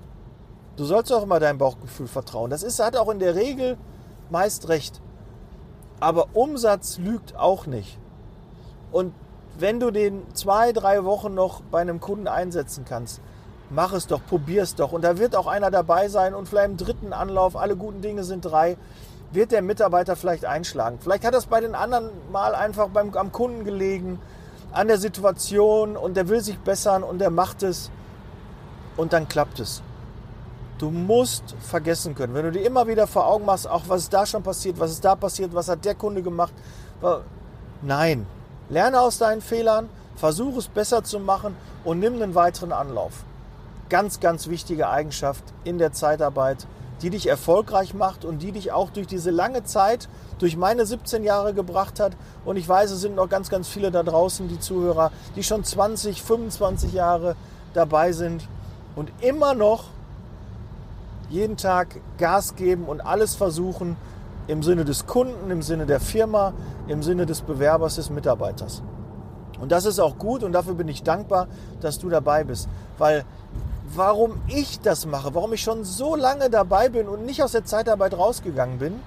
Du 0.75 0.85
sollst 0.85 1.11
auch 1.11 1.23
immer 1.23 1.39
deinem 1.39 1.57
Bauchgefühl 1.57 2.07
vertrauen. 2.07 2.49
Das 2.49 2.63
ist, 2.63 2.79
hat 2.79 2.95
auch 2.95 3.09
in 3.09 3.19
der 3.19 3.35
Regel 3.35 3.77
meist 4.29 4.69
recht. 4.69 5.01
Aber 5.99 6.27
Umsatz 6.33 6.97
lügt 6.97 7.35
auch 7.35 7.65
nicht. 7.65 7.99
Und 8.91 9.13
wenn 9.59 9.79
du 9.79 9.91
den 9.91 10.23
zwei, 10.33 10.71
drei 10.71 11.03
Wochen 11.03 11.33
noch 11.33 11.61
bei 11.61 11.81
einem 11.81 11.99
Kunden 11.99 12.27
einsetzen 12.27 12.85
kannst, 12.87 13.21
mach 13.69 13.93
es 13.93 14.07
doch, 14.07 14.21
probier 14.25 14.63
es 14.63 14.75
doch. 14.75 14.91
Und 14.91 15.03
da 15.03 15.17
wird 15.17 15.35
auch 15.35 15.47
einer 15.47 15.71
dabei 15.71 16.09
sein 16.09 16.33
und 16.33 16.47
vielleicht 16.47 16.69
im 16.69 16.77
dritten 16.77 17.13
Anlauf, 17.13 17.55
alle 17.55 17.75
guten 17.75 18.01
Dinge 18.01 18.23
sind 18.23 18.41
drei, 18.41 18.77
wird 19.31 19.51
der 19.51 19.61
Mitarbeiter 19.61 20.15
vielleicht 20.15 20.45
einschlagen. 20.45 20.99
Vielleicht 21.01 21.25
hat 21.25 21.33
das 21.33 21.47
bei 21.47 21.59
den 21.59 21.75
anderen 21.75 22.09
mal 22.31 22.55
einfach 22.55 22.89
beim, 22.89 23.13
am 23.15 23.31
Kunden 23.31 23.65
gelegen, 23.65 24.19
an 24.71 24.87
der 24.87 24.97
Situation 24.97 25.97
und 25.97 26.15
der 26.15 26.29
will 26.29 26.41
sich 26.41 26.59
bessern 26.59 27.03
und 27.03 27.19
der 27.19 27.29
macht 27.29 27.63
es 27.63 27.89
und 28.95 29.13
dann 29.13 29.27
klappt 29.27 29.59
es. 29.59 29.81
Du 30.77 30.91
musst 30.91 31.55
vergessen 31.59 32.13
können, 32.13 32.35
wenn 32.35 32.45
du 32.45 32.51
dir 32.51 32.65
immer 32.65 32.87
wieder 32.87 33.07
vor 33.07 33.25
Augen 33.25 33.45
machst, 33.45 33.67
auch 33.67 33.83
was 33.87 34.03
ist 34.03 34.13
da 34.13 34.25
schon 34.25 34.43
passiert, 34.43 34.79
was 34.79 34.91
ist 34.91 35.03
da 35.03 35.15
passiert, 35.15 35.53
was 35.53 35.67
hat 35.67 35.83
der 35.83 35.95
Kunde 35.95 36.21
gemacht. 36.21 36.53
Nein, 37.81 38.27
Lerne 38.69 38.99
aus 38.99 39.17
deinen 39.17 39.41
Fehlern, 39.41 39.89
versuche 40.15 40.59
es 40.59 40.67
besser 40.67 41.03
zu 41.03 41.19
machen 41.19 41.55
und 41.85 41.99
nimm 41.99 42.15
einen 42.15 42.35
weiteren 42.35 42.73
Anlauf. 42.73 43.23
Ganz, 43.89 44.19
ganz 44.19 44.47
wichtige 44.49 44.89
Eigenschaft 44.89 45.43
in 45.63 45.77
der 45.77 45.93
Zeitarbeit, 45.93 46.67
die 47.01 47.09
dich 47.09 47.27
erfolgreich 47.27 47.93
macht 47.93 48.25
und 48.25 48.39
die 48.39 48.51
dich 48.51 48.73
auch 48.73 48.89
durch 48.89 49.07
diese 49.07 49.31
lange 49.31 49.63
Zeit, 49.63 50.09
durch 50.39 50.57
meine 50.57 50.85
17 50.85 51.23
Jahre 51.23 51.53
gebracht 51.53 51.99
hat. 51.99 52.13
Und 52.43 52.57
ich 52.57 52.67
weiß, 52.67 52.91
es 52.91 52.99
sind 52.99 53.15
noch 53.15 53.29
ganz, 53.29 53.49
ganz 53.49 53.69
viele 53.69 53.91
da 53.91 54.03
draußen, 54.03 54.49
die 54.49 54.59
Zuhörer, 54.59 55.11
die 55.35 55.43
schon 55.43 55.63
20, 55.63 56.21
25 56.21 56.91
Jahre 56.93 57.35
dabei 57.73 58.11
sind 58.11 58.47
und 58.95 59.11
immer 59.21 59.53
noch 59.53 59.85
jeden 61.29 61.55
Tag 61.55 62.01
Gas 62.17 62.55
geben 62.55 62.85
und 62.85 63.01
alles 63.01 63.35
versuchen, 63.35 63.95
im 64.47 64.63
Sinne 64.63 64.85
des 64.85 65.05
Kunden, 65.05 65.51
im 65.51 65.61
Sinne 65.61 65.85
der 65.85 65.99
Firma, 65.99 66.53
im 66.87 67.03
Sinne 67.03 67.25
des 67.25 67.41
Bewerbers, 67.41 67.95
des 67.95 68.09
Mitarbeiters. 68.09 68.81
Und 69.59 69.71
das 69.71 69.85
ist 69.85 69.99
auch 69.99 70.17
gut 70.17 70.43
und 70.43 70.51
dafür 70.51 70.75
bin 70.75 70.87
ich 70.87 71.03
dankbar, 71.03 71.47
dass 71.81 71.99
du 71.99 72.09
dabei 72.09 72.43
bist. 72.43 72.69
Weil 72.97 73.25
warum 73.93 74.41
ich 74.47 74.79
das 74.79 75.05
mache, 75.05 75.33
warum 75.33 75.53
ich 75.53 75.61
schon 75.61 75.83
so 75.83 76.15
lange 76.15 76.49
dabei 76.49 76.89
bin 76.89 77.07
und 77.07 77.25
nicht 77.25 77.43
aus 77.43 77.53
der 77.53 77.65
Zeitarbeit 77.65 78.17
rausgegangen 78.17 78.77
bin, 78.77 78.99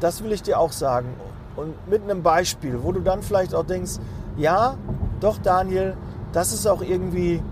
das 0.00 0.22
will 0.22 0.32
ich 0.32 0.42
dir 0.42 0.58
auch 0.58 0.72
sagen. 0.72 1.14
Und 1.56 1.88
mit 1.88 2.02
einem 2.02 2.22
Beispiel, 2.22 2.82
wo 2.82 2.92
du 2.92 3.00
dann 3.00 3.22
vielleicht 3.22 3.54
auch 3.54 3.64
denkst, 3.64 3.98
ja, 4.36 4.76
doch 5.20 5.38
Daniel, 5.38 5.96
das 6.32 6.52
ist 6.52 6.66
auch 6.66 6.82
irgendwie 6.82 7.42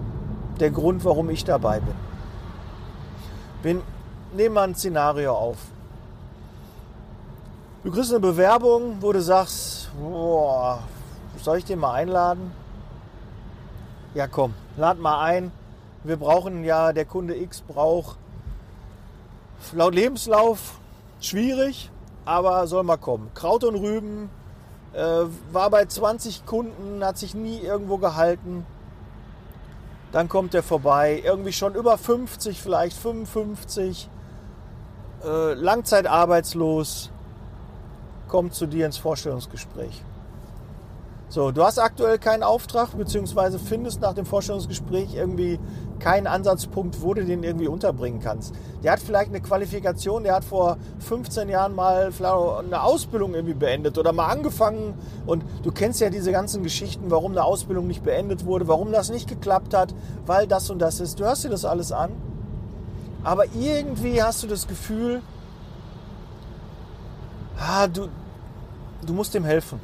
der 0.60 0.70
Grund, 0.70 1.04
warum 1.04 1.28
ich 1.30 1.44
dabei 1.44 1.80
bin. 1.80 1.94
bin 3.62 3.82
nehmen 4.34 4.54
wir 4.54 4.62
ein 4.62 4.74
Szenario 4.74 5.32
auf. 5.34 5.56
Du 7.86 7.92
kriegst 7.92 8.10
eine 8.10 8.18
Bewerbung, 8.18 8.96
wo 8.98 9.12
du 9.12 9.22
sagst, 9.22 9.92
boah, 9.96 10.80
soll 11.40 11.58
ich 11.58 11.64
den 11.66 11.78
mal 11.78 11.92
einladen? 11.92 12.50
Ja, 14.12 14.26
komm, 14.26 14.54
lad 14.76 14.98
mal 14.98 15.20
ein. 15.20 15.52
Wir 16.02 16.16
brauchen 16.16 16.64
ja, 16.64 16.92
der 16.92 17.04
Kunde 17.04 17.36
X 17.36 17.60
braucht 17.60 18.18
laut 19.72 19.94
Lebenslauf 19.94 20.80
schwierig, 21.20 21.92
aber 22.24 22.66
soll 22.66 22.82
mal 22.82 22.96
kommen. 22.96 23.30
Kraut 23.34 23.62
und 23.62 23.76
Rüben 23.76 24.30
äh, 24.92 25.22
war 25.52 25.70
bei 25.70 25.84
20 25.84 26.44
Kunden, 26.44 27.04
hat 27.04 27.18
sich 27.18 27.36
nie 27.36 27.60
irgendwo 27.60 27.98
gehalten. 27.98 28.66
Dann 30.10 30.28
kommt 30.28 30.54
er 30.56 30.64
vorbei, 30.64 31.22
irgendwie 31.24 31.52
schon 31.52 31.76
über 31.76 31.96
50, 31.98 32.60
vielleicht 32.60 32.96
55, 32.96 34.10
äh, 35.24 35.54
langzeitarbeitslos 35.54 37.12
kommt 38.28 38.54
zu 38.54 38.66
dir 38.66 38.86
ins 38.86 38.98
Vorstellungsgespräch. 38.98 40.02
So, 41.28 41.50
du 41.50 41.64
hast 41.64 41.80
aktuell 41.80 42.18
keinen 42.18 42.44
Auftrag, 42.44 42.96
beziehungsweise 42.96 43.58
findest 43.58 44.00
nach 44.00 44.14
dem 44.14 44.24
Vorstellungsgespräch 44.24 45.14
irgendwie 45.14 45.58
keinen 45.98 46.28
Ansatzpunkt, 46.28 47.02
wo 47.02 47.14
du 47.14 47.24
den 47.24 47.42
irgendwie 47.42 47.66
unterbringen 47.66 48.20
kannst. 48.20 48.54
Der 48.84 48.92
hat 48.92 49.00
vielleicht 49.00 49.30
eine 49.30 49.40
Qualifikation, 49.40 50.22
der 50.22 50.36
hat 50.36 50.44
vor 50.44 50.76
15 51.00 51.48
Jahren 51.48 51.74
mal 51.74 52.12
eine 52.64 52.80
Ausbildung 52.80 53.34
irgendwie 53.34 53.54
beendet 53.54 53.98
oder 53.98 54.12
mal 54.12 54.28
angefangen 54.28 54.94
und 55.26 55.44
du 55.64 55.72
kennst 55.72 56.00
ja 56.00 56.10
diese 56.10 56.30
ganzen 56.30 56.62
Geschichten, 56.62 57.10
warum 57.10 57.32
eine 57.32 57.42
Ausbildung 57.42 57.88
nicht 57.88 58.04
beendet 58.04 58.46
wurde, 58.46 58.68
warum 58.68 58.92
das 58.92 59.10
nicht 59.10 59.28
geklappt 59.28 59.74
hat, 59.74 59.94
weil 60.26 60.46
das 60.46 60.70
und 60.70 60.78
das 60.78 61.00
ist. 61.00 61.18
Du 61.18 61.24
hörst 61.24 61.42
dir 61.42 61.50
das 61.50 61.64
alles 61.64 61.90
an, 61.90 62.12
aber 63.24 63.46
irgendwie 63.58 64.22
hast 64.22 64.44
du 64.44 64.46
das 64.46 64.68
Gefühl, 64.68 65.22
ah, 67.58 67.86
du, 67.86 68.08
du 69.04 69.12
musst 69.12 69.34
ihm 69.34 69.44
helfen. 69.44 69.80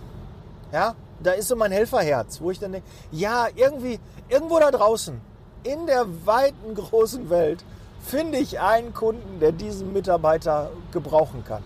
Ja, 0.72 0.94
da 1.22 1.32
ist 1.32 1.48
so 1.48 1.56
mein 1.56 1.72
Helferherz, 1.72 2.40
wo 2.40 2.50
ich 2.50 2.58
dann 2.58 2.72
denke, 2.72 2.88
ja, 3.10 3.46
irgendwie, 3.54 4.00
irgendwo 4.28 4.58
da 4.58 4.70
draußen, 4.70 5.20
in 5.62 5.86
der 5.86 6.06
weiten, 6.26 6.74
großen 6.74 7.30
Welt, 7.30 7.64
finde 8.04 8.38
ich 8.38 8.60
einen 8.60 8.92
Kunden, 8.92 9.38
der 9.40 9.52
diesen 9.52 9.92
Mitarbeiter 9.92 10.70
gebrauchen 10.92 11.44
kann. 11.46 11.62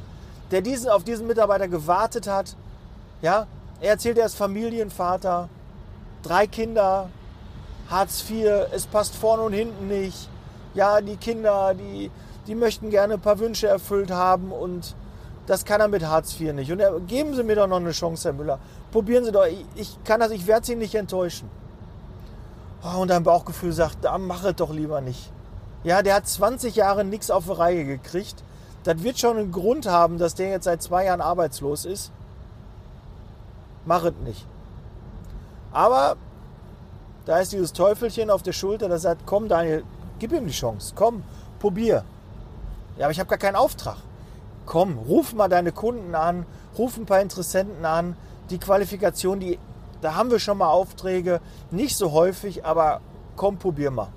Der 0.50 0.60
diesen, 0.60 0.90
auf 0.90 1.02
diesen 1.02 1.26
Mitarbeiter 1.26 1.66
gewartet 1.66 2.28
hat. 2.28 2.56
Ja, 3.22 3.46
er 3.80 3.90
erzählt, 3.90 4.18
er 4.18 4.26
ist 4.26 4.36
Familienvater, 4.36 5.48
drei 6.22 6.46
Kinder, 6.46 7.08
Hartz 7.88 8.24
IV, 8.28 8.68
es 8.72 8.86
passt 8.86 9.14
vorne 9.14 9.42
und 9.42 9.52
hinten 9.52 9.88
nicht. 9.88 10.28
Ja, 10.74 11.00
die 11.00 11.16
Kinder, 11.16 11.74
die, 11.74 12.10
die 12.46 12.54
möchten 12.54 12.90
gerne 12.90 13.14
ein 13.14 13.20
paar 13.20 13.38
Wünsche 13.38 13.66
erfüllt 13.66 14.10
haben 14.10 14.52
und 14.52 14.94
das 15.46 15.64
kann 15.64 15.80
er 15.80 15.88
mit 15.88 16.04
Hartz 16.04 16.38
IV 16.38 16.52
nicht. 16.52 16.70
Und 16.72 17.06
geben 17.06 17.34
Sie 17.34 17.44
mir 17.44 17.54
doch 17.54 17.68
noch 17.68 17.76
eine 17.76 17.92
Chance, 17.92 18.28
Herr 18.28 18.32
Müller. 18.32 18.58
Probieren 18.90 19.24
Sie 19.24 19.32
doch. 19.32 19.46
Ich, 19.46 19.64
ich 19.76 20.04
kann 20.04 20.20
das, 20.20 20.32
ich 20.32 20.46
werde 20.46 20.66
Sie 20.66 20.74
nicht 20.74 20.94
enttäuschen. 20.94 21.48
Oh, 22.82 23.00
und 23.00 23.08
dein 23.08 23.22
Bauchgefühl 23.22 23.72
sagt, 23.72 23.98
da 24.02 24.18
mach 24.18 24.44
es 24.44 24.56
doch 24.56 24.72
lieber 24.72 25.00
nicht. 25.00 25.32
Ja, 25.84 26.02
der 26.02 26.16
hat 26.16 26.26
20 26.26 26.74
Jahre 26.74 27.04
nichts 27.04 27.30
auf 27.30 27.44
die 27.44 27.52
Reihe 27.52 27.84
gekriegt. 27.84 28.42
Das 28.82 29.02
wird 29.02 29.18
schon 29.18 29.36
einen 29.36 29.52
Grund 29.52 29.86
haben, 29.86 30.18
dass 30.18 30.34
der 30.34 30.50
jetzt 30.50 30.64
seit 30.64 30.82
zwei 30.82 31.04
Jahren 31.04 31.20
arbeitslos 31.20 31.84
ist. 31.84 32.12
Mach 33.84 34.04
es 34.04 34.14
nicht. 34.24 34.46
Aber 35.72 36.16
da 37.24 37.38
ist 37.38 37.52
dieses 37.52 37.72
Teufelchen 37.72 38.30
auf 38.30 38.42
der 38.42 38.52
Schulter, 38.52 38.88
das 38.88 39.02
sagt, 39.02 39.22
komm 39.26 39.48
Daniel, 39.48 39.84
gib 40.18 40.32
ihm 40.32 40.46
die 40.46 40.52
Chance. 40.52 40.92
Komm, 40.96 41.22
probier. 41.60 42.04
Ja, 42.96 43.06
aber 43.06 43.12
ich 43.12 43.20
habe 43.20 43.28
gar 43.28 43.38
keinen 43.38 43.56
Auftrag 43.56 43.96
komm, 44.66 44.98
ruf 44.98 45.32
mal 45.32 45.48
deine 45.48 45.72
Kunden 45.72 46.14
an, 46.14 46.44
ruf 46.76 46.96
ein 46.98 47.06
paar 47.06 47.20
Interessenten 47.20 47.84
an. 47.84 48.16
Die 48.50 48.58
Qualifikation, 48.58 49.40
die, 49.40 49.58
da 50.02 50.14
haben 50.14 50.30
wir 50.30 50.38
schon 50.38 50.58
mal 50.58 50.68
Aufträge, 50.68 51.40
nicht 51.70 51.96
so 51.96 52.12
häufig, 52.12 52.64
aber 52.64 53.00
komm, 53.36 53.58
probier 53.58 53.90
mal. 53.90 54.08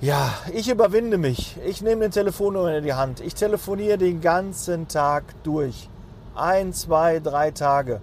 Ja, 0.00 0.34
ich 0.52 0.68
überwinde 0.68 1.16
mich. 1.16 1.56
Ich 1.64 1.80
nehme 1.80 2.00
den 2.02 2.10
Telefonnummer 2.10 2.76
in 2.76 2.82
die 2.82 2.94
Hand. 2.94 3.20
Ich 3.20 3.36
telefoniere 3.36 3.98
den 3.98 4.20
ganzen 4.20 4.88
Tag 4.88 5.22
durch. 5.44 5.88
Ein, 6.34 6.72
zwei, 6.72 7.20
drei 7.20 7.52
Tage. 7.52 8.00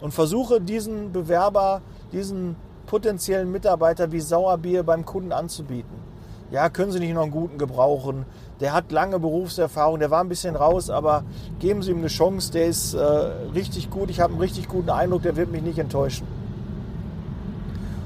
Und 0.00 0.14
versuche 0.14 0.62
diesen 0.62 1.12
Bewerber, 1.12 1.82
diesen 2.10 2.56
potenziellen 2.86 3.52
Mitarbeiter 3.52 4.12
wie 4.12 4.20
Sauerbier 4.20 4.82
beim 4.82 5.04
Kunden 5.04 5.32
anzubieten. 5.32 6.11
Ja, 6.52 6.68
können 6.68 6.92
Sie 6.92 7.00
nicht 7.00 7.14
noch 7.14 7.22
einen 7.22 7.32
guten 7.32 7.58
gebrauchen? 7.58 8.24
der 8.62 8.72
hat 8.72 8.92
lange 8.92 9.18
Berufserfahrung, 9.18 9.98
der 9.98 10.12
war 10.12 10.22
ein 10.22 10.28
bisschen 10.28 10.54
raus, 10.54 10.88
aber 10.88 11.24
geben 11.58 11.82
Sie 11.82 11.90
ihm 11.90 11.98
eine 11.98 12.06
Chance, 12.06 12.52
der 12.52 12.66
ist 12.66 12.94
äh, 12.94 13.02
richtig 13.02 13.90
gut, 13.90 14.08
ich 14.08 14.20
habe 14.20 14.34
einen 14.34 14.40
richtig 14.40 14.68
guten 14.68 14.88
Eindruck, 14.88 15.22
der 15.22 15.34
wird 15.34 15.50
mich 15.50 15.62
nicht 15.62 15.80
enttäuschen. 15.80 16.28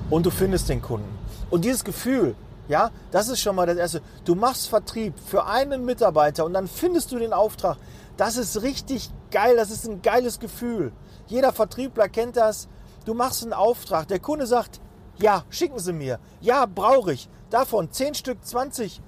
Und 0.08 0.24
du 0.24 0.30
findest 0.30 0.70
den 0.70 0.80
Kunden. 0.80 1.06
Und 1.50 1.66
dieses 1.66 1.84
Gefühl, 1.84 2.34
Ja, 2.68 2.90
das 3.10 3.28
ist 3.28 3.40
schon 3.40 3.54
mal 3.54 3.66
das 3.66 3.76
Erste. 3.76 4.00
Du 4.24 4.34
machst 4.34 4.68
Vertrieb 4.68 5.14
für 5.24 5.46
einen 5.46 5.84
Mitarbeiter 5.84 6.44
und 6.46 6.54
dann 6.54 6.66
findest 6.66 7.12
du 7.12 7.18
den 7.18 7.34
Auftrag. 7.34 7.76
Das 8.16 8.38
ist 8.38 8.62
richtig 8.62 9.10
geil, 9.30 9.56
das 9.56 9.70
ist 9.70 9.86
ein 9.86 10.00
geiles 10.00 10.40
Gefühl. 10.40 10.90
Jeder 11.26 11.52
Vertriebler 11.52 12.08
kennt 12.08 12.36
das. 12.36 12.66
Du 13.04 13.12
machst 13.12 13.42
einen 13.42 13.52
Auftrag, 13.52 14.08
der 14.08 14.20
Kunde 14.20 14.46
sagt, 14.46 14.80
ja, 15.18 15.44
schicken 15.50 15.78
Sie 15.78 15.92
mir. 15.92 16.18
Ja, 16.40 16.66
brauche 16.66 17.12
ich. 17.12 17.28
Davon 17.50 17.90
10 17.90 18.14
Stück, 18.14 18.44
20. 18.44 19.00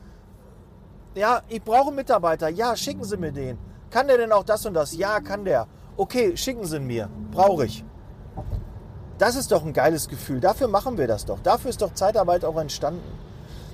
Ja, 1.14 1.42
ich 1.48 1.62
brauche 1.62 1.88
einen 1.88 1.96
Mitarbeiter. 1.96 2.48
Ja, 2.48 2.76
schicken 2.76 3.04
Sie 3.04 3.16
mir 3.16 3.32
den. 3.32 3.58
Kann 3.90 4.06
der 4.06 4.18
denn 4.18 4.32
auch 4.32 4.44
das 4.44 4.64
und 4.66 4.74
das? 4.74 4.94
Ja, 4.96 5.20
kann 5.20 5.44
der. 5.44 5.66
Okay, 5.96 6.36
schicken 6.36 6.64
Sie 6.64 6.78
mir. 6.78 7.08
Brauche 7.32 7.66
ich. 7.66 7.84
Das 9.18 9.34
ist 9.34 9.50
doch 9.50 9.64
ein 9.64 9.72
geiles 9.72 10.08
Gefühl. 10.08 10.40
Dafür 10.40 10.68
machen 10.68 10.96
wir 10.96 11.08
das 11.08 11.24
doch. 11.24 11.40
Dafür 11.40 11.70
ist 11.70 11.82
doch 11.82 11.92
Zeitarbeit 11.94 12.44
auch 12.44 12.56
entstanden. 12.56 13.02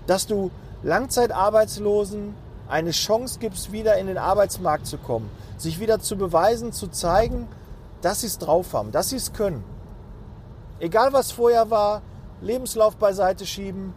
Dass 0.07 0.27
du 0.27 0.51
Langzeitarbeitslosen 0.83 2.35
eine 2.69 2.93
Chance 2.93 3.39
gibst, 3.39 3.73
wieder 3.73 3.99
in 3.99 4.07
den 4.07 4.19
Arbeitsmarkt 4.19 4.87
zu 4.87 4.97
kommen, 4.97 5.31
sich 5.59 5.81
wieder 5.81 6.01
zu 6.01 6.17
beweisen, 6.17 6.73
zu 6.73 6.89
zeigen, 6.89 7.47
dass 8.01 8.23
sie 8.23 8.27
es 8.27 8.39
drauf 8.39 8.73
haben, 8.73 8.91
dass 8.91 9.11
sie 9.11 9.17
es 9.17 9.33
können. 9.33 9.65
Egal 10.81 11.13
was 11.13 11.31
vorher 11.31 11.71
war, 11.71 12.03
Lebenslauf 12.41 12.97
beiseite 12.97 13.47
schieben. 13.47 13.95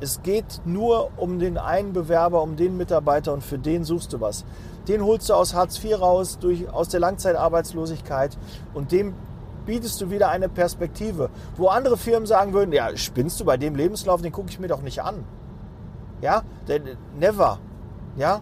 Es 0.00 0.22
geht 0.22 0.60
nur 0.64 1.10
um 1.16 1.38
den 1.38 1.56
einen 1.56 1.92
Bewerber, 1.92 2.42
um 2.42 2.56
den 2.56 2.76
Mitarbeiter 2.76 3.32
und 3.32 3.42
für 3.42 3.58
den 3.58 3.84
suchst 3.84 4.12
du 4.12 4.20
was. 4.20 4.44
Den 4.88 5.02
holst 5.02 5.28
du 5.30 5.34
aus 5.34 5.54
Hartz 5.54 5.82
IV 5.82 6.00
raus, 6.00 6.38
durch, 6.38 6.68
aus 6.68 6.88
der 6.88 7.00
Langzeitarbeitslosigkeit 7.00 8.36
und 8.74 8.92
dem 8.92 9.14
bietest 9.64 10.00
du 10.00 10.10
wieder 10.10 10.28
eine 10.28 10.48
Perspektive, 10.48 11.30
wo 11.56 11.68
andere 11.68 11.96
Firmen 11.96 12.26
sagen 12.26 12.52
würden, 12.52 12.72
ja, 12.72 12.94
spinnst 12.96 13.40
du 13.40 13.44
bei 13.44 13.56
dem 13.56 13.76
Lebenslauf, 13.76 14.20
den 14.20 14.32
gucke 14.32 14.50
ich 14.50 14.58
mir 14.58 14.68
doch 14.68 14.82
nicht 14.82 15.02
an. 15.02 15.24
Ja, 16.20 16.42
der, 16.68 16.80
never. 17.18 17.58
Ja, 18.16 18.40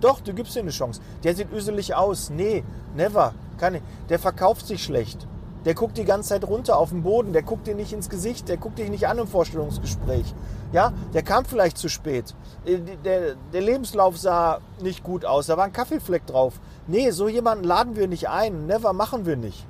doch, 0.00 0.20
du 0.20 0.32
gibst 0.32 0.54
dir 0.54 0.60
eine 0.60 0.70
Chance. 0.70 1.00
Der 1.24 1.34
sieht 1.34 1.52
üselig 1.52 1.94
aus. 1.94 2.30
Nee, 2.30 2.64
never. 2.96 3.34
Kann 3.58 3.74
ich. 3.74 3.82
Der 4.08 4.18
verkauft 4.18 4.66
sich 4.66 4.82
schlecht. 4.82 5.26
Der 5.64 5.74
guckt 5.74 5.98
die 5.98 6.04
ganze 6.04 6.30
Zeit 6.30 6.44
runter 6.44 6.78
auf 6.78 6.90
den 6.90 7.02
Boden. 7.02 7.32
Der 7.32 7.42
guckt 7.42 7.66
dir 7.66 7.74
nicht 7.74 7.92
ins 7.92 8.08
Gesicht. 8.08 8.48
Der 8.48 8.56
guckt 8.56 8.78
dich 8.78 8.88
nicht 8.88 9.06
an 9.06 9.18
im 9.18 9.26
Vorstellungsgespräch. 9.26 10.34
Ja, 10.72 10.92
der 11.12 11.22
kam 11.22 11.44
vielleicht 11.44 11.76
zu 11.76 11.88
spät. 11.88 12.34
Äh, 12.64 12.78
der, 13.04 13.34
der 13.52 13.60
Lebenslauf 13.60 14.16
sah 14.16 14.60
nicht 14.80 15.02
gut 15.02 15.24
aus. 15.24 15.46
Da 15.46 15.56
war 15.56 15.64
ein 15.64 15.72
Kaffeefleck 15.72 16.26
drauf. 16.26 16.60
Nee, 16.86 17.10
so 17.10 17.28
jemanden 17.28 17.64
laden 17.64 17.96
wir 17.96 18.08
nicht 18.08 18.28
ein. 18.28 18.66
Never 18.66 18.92
machen 18.92 19.26
wir 19.26 19.36
nicht. 19.36 19.66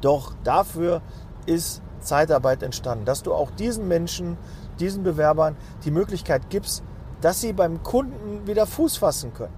Doch 0.00 0.32
dafür 0.44 1.02
ist 1.46 1.82
Zeitarbeit 2.00 2.62
entstanden, 2.62 3.04
dass 3.04 3.22
du 3.22 3.34
auch 3.34 3.50
diesen 3.50 3.88
Menschen, 3.88 4.38
diesen 4.78 5.02
Bewerbern 5.02 5.56
die 5.84 5.90
Möglichkeit 5.90 6.48
gibst, 6.48 6.82
dass 7.20 7.40
sie 7.40 7.52
beim 7.52 7.82
Kunden 7.82 8.46
wieder 8.46 8.66
Fuß 8.66 8.96
fassen 8.96 9.34
können. 9.34 9.54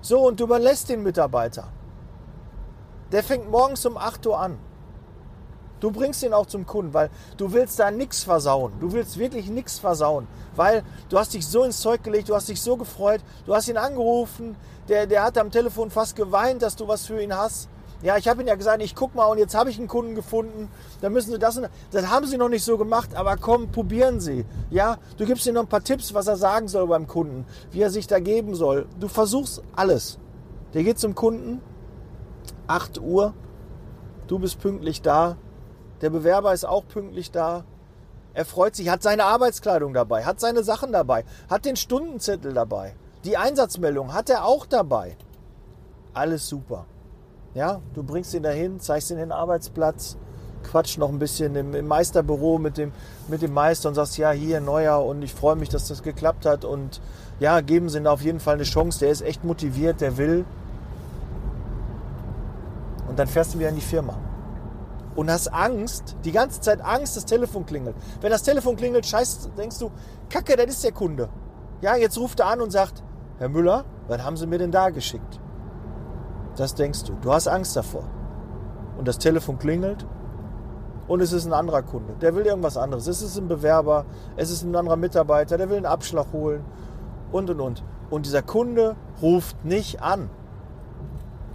So, 0.00 0.26
und 0.26 0.38
du 0.38 0.44
überlässt 0.44 0.88
den 0.88 1.02
Mitarbeiter. 1.02 1.68
Der 3.12 3.22
fängt 3.22 3.50
morgens 3.50 3.84
um 3.86 3.96
8 3.96 4.26
Uhr 4.26 4.38
an. 4.38 4.58
Du 5.80 5.90
bringst 5.90 6.22
ihn 6.22 6.32
auch 6.32 6.46
zum 6.46 6.64
Kunden, 6.64 6.94
weil 6.94 7.10
du 7.36 7.52
willst 7.52 7.78
da 7.78 7.90
nichts 7.90 8.24
versauen. 8.24 8.72
Du 8.80 8.92
willst 8.92 9.18
wirklich 9.18 9.50
nichts 9.50 9.78
versauen, 9.78 10.26
weil 10.56 10.82
du 11.10 11.18
hast 11.18 11.34
dich 11.34 11.46
so 11.46 11.62
ins 11.62 11.80
Zeug 11.80 12.02
gelegt, 12.02 12.30
du 12.30 12.34
hast 12.34 12.48
dich 12.48 12.62
so 12.62 12.76
gefreut, 12.76 13.20
du 13.44 13.54
hast 13.54 13.68
ihn 13.68 13.76
angerufen, 13.76 14.56
der, 14.88 15.06
der 15.06 15.22
hat 15.22 15.36
am 15.36 15.50
Telefon 15.50 15.90
fast 15.90 16.16
geweint, 16.16 16.62
dass 16.62 16.76
du 16.76 16.88
was 16.88 17.04
für 17.04 17.20
ihn 17.20 17.36
hast. 17.36 17.68
Ja, 18.02 18.16
ich 18.18 18.28
habe 18.28 18.40
Ihnen 18.40 18.48
ja 18.48 18.54
gesagt, 18.54 18.82
ich 18.82 18.94
guck 18.94 19.14
mal 19.14 19.24
und 19.26 19.38
jetzt 19.38 19.54
habe 19.54 19.70
ich 19.70 19.78
einen 19.78 19.88
Kunden 19.88 20.14
gefunden. 20.14 20.70
Dann 21.00 21.12
müssen 21.12 21.32
Sie 21.32 21.38
das 21.38 21.56
und 21.56 21.68
das 21.90 22.10
haben 22.10 22.26
Sie 22.26 22.36
noch 22.36 22.48
nicht 22.48 22.64
so 22.64 22.76
gemacht, 22.76 23.14
aber 23.14 23.36
komm, 23.36 23.70
probieren 23.70 24.20
Sie. 24.20 24.44
Ja, 24.70 24.98
du 25.16 25.24
gibst 25.24 25.46
ihm 25.46 25.54
noch 25.54 25.62
ein 25.62 25.68
paar 25.68 25.84
Tipps, 25.84 26.12
was 26.12 26.26
er 26.26 26.36
sagen 26.36 26.68
soll 26.68 26.86
beim 26.86 27.06
Kunden, 27.06 27.46
wie 27.70 27.80
er 27.80 27.90
sich 27.90 28.06
da 28.06 28.20
geben 28.20 28.54
soll. 28.54 28.86
Du 29.00 29.08
versuchst 29.08 29.62
alles. 29.74 30.18
Der 30.74 30.82
geht 30.82 30.98
zum 30.98 31.14
Kunden, 31.14 31.62
8 32.66 33.00
Uhr, 33.00 33.34
du 34.26 34.38
bist 34.38 34.60
pünktlich 34.60 35.02
da, 35.02 35.36
der 36.00 36.10
Bewerber 36.10 36.52
ist 36.52 36.64
auch 36.64 36.86
pünktlich 36.86 37.30
da. 37.30 37.64
Er 38.34 38.44
freut 38.44 38.74
sich, 38.74 38.88
hat 38.88 39.02
seine 39.02 39.24
Arbeitskleidung 39.24 39.94
dabei, 39.94 40.24
hat 40.24 40.40
seine 40.40 40.64
Sachen 40.64 40.92
dabei, 40.92 41.24
hat 41.48 41.64
den 41.64 41.76
Stundenzettel 41.76 42.52
dabei. 42.52 42.94
Die 43.24 43.36
Einsatzmeldung 43.36 44.12
hat 44.12 44.28
er 44.28 44.44
auch 44.44 44.66
dabei. 44.66 45.16
Alles 46.12 46.48
super. 46.48 46.86
Ja, 47.54 47.80
du 47.94 48.02
bringst 48.02 48.34
ihn 48.34 48.42
dahin, 48.42 48.80
zeigst 48.80 49.10
ihn 49.10 49.16
den 49.16 49.30
Arbeitsplatz, 49.30 50.16
quatsch 50.64 50.98
noch 50.98 51.08
ein 51.08 51.20
bisschen 51.20 51.54
im, 51.54 51.74
im, 51.74 51.86
Meisterbüro 51.86 52.58
mit 52.58 52.76
dem, 52.76 52.92
mit 53.28 53.42
dem 53.42 53.52
Meister 53.52 53.88
und 53.88 53.94
sagst, 53.94 54.18
ja, 54.18 54.32
hier 54.32 54.60
neuer 54.60 55.04
und 55.04 55.22
ich 55.22 55.32
freue 55.32 55.54
mich, 55.54 55.68
dass 55.68 55.86
das 55.86 56.02
geklappt 56.02 56.46
hat 56.46 56.64
und 56.64 57.00
ja, 57.38 57.60
geben 57.60 57.88
sie 57.88 57.98
ihm 57.98 58.06
auf 58.08 58.22
jeden 58.22 58.40
Fall 58.40 58.54
eine 58.54 58.64
Chance, 58.64 58.98
der 59.00 59.10
ist 59.10 59.22
echt 59.22 59.44
motiviert, 59.44 60.00
der 60.00 60.16
will. 60.16 60.44
Und 63.14 63.18
dann 63.20 63.28
fährst 63.28 63.54
du 63.54 63.60
wieder 63.60 63.68
in 63.68 63.76
die 63.76 63.80
Firma. 63.80 64.18
Und 65.14 65.30
hast 65.30 65.46
Angst, 65.54 66.16
die 66.24 66.32
ganze 66.32 66.60
Zeit 66.60 66.80
Angst, 66.80 67.16
das 67.16 67.24
Telefon 67.24 67.64
klingelt. 67.64 67.94
Wenn 68.20 68.32
das 68.32 68.42
Telefon 68.42 68.74
klingelt, 68.74 69.06
scheiß, 69.06 69.50
denkst 69.56 69.78
du, 69.78 69.92
Kacke, 70.28 70.56
das 70.56 70.66
ist 70.66 70.82
der 70.82 70.90
Kunde. 70.90 71.28
Ja, 71.80 71.94
jetzt 71.94 72.18
ruft 72.18 72.40
er 72.40 72.46
an 72.46 72.60
und 72.60 72.72
sagt, 72.72 73.04
Herr 73.38 73.48
Müller, 73.48 73.84
was 74.08 74.20
haben 74.20 74.36
Sie 74.36 74.48
mir 74.48 74.58
denn 74.58 74.72
da 74.72 74.90
geschickt? 74.90 75.38
Das 76.56 76.74
denkst 76.74 77.04
du. 77.04 77.12
Du 77.20 77.32
hast 77.32 77.46
Angst 77.46 77.76
davor. 77.76 78.02
Und 78.98 79.06
das 79.06 79.18
Telefon 79.18 79.60
klingelt 79.60 80.04
und 81.06 81.20
es 81.20 81.30
ist 81.30 81.46
ein 81.46 81.52
anderer 81.52 81.82
Kunde. 81.82 82.14
Der 82.20 82.34
will 82.34 82.44
irgendwas 82.44 82.76
anderes. 82.76 83.06
Es 83.06 83.22
ist 83.22 83.38
ein 83.38 83.46
Bewerber, 83.46 84.06
es 84.34 84.50
ist 84.50 84.64
ein 84.64 84.74
anderer 84.74 84.96
Mitarbeiter, 84.96 85.56
der 85.56 85.70
will 85.70 85.76
einen 85.76 85.86
Abschlag 85.86 86.32
holen 86.32 86.64
und 87.30 87.48
und 87.48 87.60
und. 87.60 87.84
Und 88.10 88.26
dieser 88.26 88.42
Kunde 88.42 88.96
ruft 89.22 89.64
nicht 89.64 90.02
an. 90.02 90.30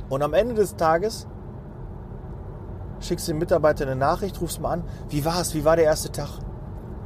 Und 0.08 0.24
am 0.24 0.34
Ende 0.34 0.54
des 0.54 0.78
Tages 0.78 1.28
schickst 3.10 3.28
dem 3.28 3.39
Mitarbeiter 3.39 3.86
eine 3.86 3.98
Nachricht, 3.98 4.39
rufst 4.39 4.62
mal 4.62 4.72
an. 4.72 4.84
Wie 5.10 5.26
war 5.26 5.41
es? 5.41 5.54
Wie 5.54 5.65
war 5.65 5.76
der 5.76 5.86
erste 5.86 6.12
Tag? 6.12 6.30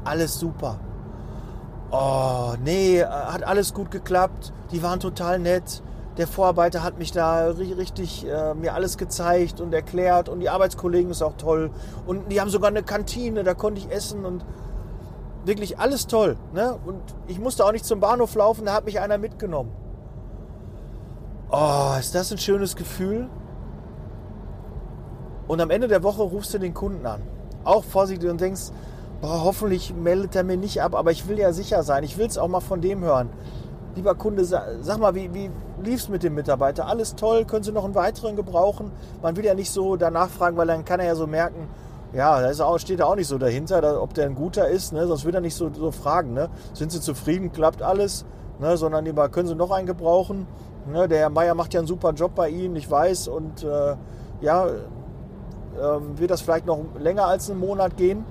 Alles 0.04 0.36
super. 0.36 0.80
Oh, 1.90 2.54
nee, 2.64 3.04
hat 3.04 3.44
alles 3.44 3.74
gut 3.74 3.90
geklappt. 3.90 4.54
Die 4.72 4.84
waren 4.84 5.00
total 5.00 5.40
nett 5.40 5.82
der 6.18 6.28
Vorarbeiter 6.28 6.84
hat 6.84 7.00
mich 7.00 7.12
da 7.12 7.48
richtig 7.48 8.28
äh, 8.28 8.54
mir 8.54 8.74
alles 8.74 8.98
gezeigt 8.98 9.60
und 9.60 9.74
erklärt 9.74 10.30
und 10.30 10.40
die 10.40 10.50
Arbeitskollegen 10.50 11.10
ist 11.12 11.22
auch 11.22 11.38
toll 11.38 11.72
und 12.06 12.32
die 12.32 12.40
haben 12.40 12.50
sogar 12.50 12.70
eine 12.70 12.84
Kantine, 12.84 13.44
da 13.44 13.54
konnte 13.54 13.82
ich 13.82 13.92
essen 13.92 14.26
und 14.26 14.46
wirklich 15.46 15.80
alles 15.80 16.08
toll. 16.08 16.38
Ne? 16.54 16.78
Und 16.86 17.02
ich 17.28 17.40
musste 17.40 17.66
auch 17.66 17.72
nicht 17.72 17.86
zum 17.86 18.00
Bahnhof 18.00 18.36
laufen, 18.36 18.66
da 18.66 18.74
hat 18.74 18.86
mich 18.86 19.00
einer 19.00 19.18
mitgenommen. 19.18 19.72
Oh, 21.52 21.96
ist 22.00 22.16
das 22.16 22.32
ein 22.32 22.38
schönes 22.38 22.76
Gefühl? 22.76 23.30
Und 25.48 25.62
am 25.62 25.70
Ende 25.70 25.88
der 25.88 26.04
Woche 26.04 26.22
rufst 26.22 26.54
du 26.54 26.58
den 26.58 26.74
Kunden 26.74 27.06
an. 27.06 27.22
Auch 27.64 27.84
vorsichtig 27.84 28.30
und 28.30 28.42
denkst, 28.42 28.72
boah, 29.22 29.44
hoffentlich 29.44 29.94
meldet 29.94 30.36
er 30.36 30.44
mir 30.44 30.58
nicht 30.58 30.82
ab, 30.82 30.96
aber 30.96 31.12
ich 31.12 31.28
will 31.28 31.40
ja 31.40 31.54
sicher 31.54 31.84
sein. 31.84 32.04
Ich 32.04 32.18
will 32.18 32.28
es 32.28 32.38
auch 32.38 32.48
mal 32.48 32.60
von 32.60 32.82
dem 32.82 33.04
hören 33.04 33.30
lieber 33.96 34.16
Kunde, 34.16 34.44
sag 34.46 35.00
mal, 35.00 35.16
wie, 35.16 35.34
wie 35.34 35.52
lief 35.84 36.02
es 36.02 36.10
mit 36.10 36.24
dem 36.24 36.36
Mitarbeiter? 36.36 36.88
Alles 36.88 37.16
toll, 37.16 37.46
können 37.46 37.64
Sie 37.64 37.72
noch 37.72 37.86
einen 37.86 37.96
weiteren 37.96 38.36
gebrauchen? 38.36 38.92
Man 39.22 39.36
will 39.36 39.46
ja 39.46 39.54
nicht 39.54 39.72
so 39.72 39.96
danach 39.96 40.30
fragen, 40.30 40.58
weil 40.58 40.68
dann 40.68 40.86
kann 40.86 41.00
er 41.00 41.08
ja 41.08 41.16
so 41.16 41.28
merken, 41.28 41.68
ja, 42.14 42.42
da 42.42 42.80
steht 42.80 43.00
er 43.00 43.08
auch 43.08 43.16
nicht 43.16 43.28
so 43.28 43.38
dahinter, 43.38 44.02
ob 44.02 44.14
der 44.14 44.26
ein 44.26 44.36
guter 44.36 44.68
ist, 44.68 44.94
ne? 44.94 45.08
sonst 45.08 45.26
würde 45.26 45.40
er 45.40 45.42
nicht 45.42 45.56
so, 45.56 45.72
so 45.74 45.92
fragen. 45.92 46.34
Ne? 46.34 46.50
Sind 46.74 46.92
Sie 46.92 47.02
zufrieden, 47.02 47.52
klappt 47.52 47.82
alles? 47.82 48.26
Ne? 48.60 48.78
Sondern 48.78 49.06
lieber, 49.06 49.30
können 49.30 49.48
Sie 49.48 49.56
noch 49.56 49.72
einen 49.72 49.88
gebrauchen? 49.88 50.48
Ne? 50.92 51.08
Der 51.08 51.20
Herr 51.20 51.30
Meier 51.30 51.56
macht 51.56 51.74
ja 51.74 51.80
einen 51.80 51.88
super 51.88 52.14
Job 52.14 52.36
bei 52.36 52.50
Ihnen, 52.50 52.76
ich 52.76 52.90
weiß. 52.90 53.30
Und 53.30 53.64
äh, 53.64 53.96
ja, 54.42 54.68
äh, 55.78 56.20
wird 56.20 56.32
das 56.32 56.42
vielleicht 56.42 56.66
noch 56.66 56.80
länger 57.00 57.26
als 57.26 57.50
einen 57.50 57.60
Monat 57.60 57.98
gehen? 57.98 58.26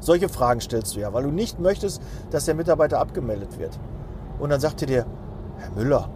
Solche 0.00 0.28
Fragen 0.28 0.60
stellst 0.60 0.96
du 0.96 1.00
ja, 1.00 1.12
weil 1.12 1.22
du 1.22 1.30
nicht 1.30 1.60
möchtest, 1.60 2.02
dass 2.30 2.44
der 2.44 2.54
Mitarbeiter 2.54 2.98
abgemeldet 2.98 3.58
wird. 3.58 3.78
Und 4.40 4.50
dann 4.50 4.60
sagte 4.60 4.86
der, 4.86 5.06
Herr 5.58 5.70
Müller, 5.76 6.08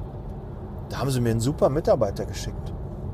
da 0.89 0.99
haben 0.99 1.11
Sie 1.11 1.21
mir 1.21 1.31
einen 1.31 1.41
super 1.41 1.69
Mitarbeiter 1.69 2.25
geschickt. 2.25 2.73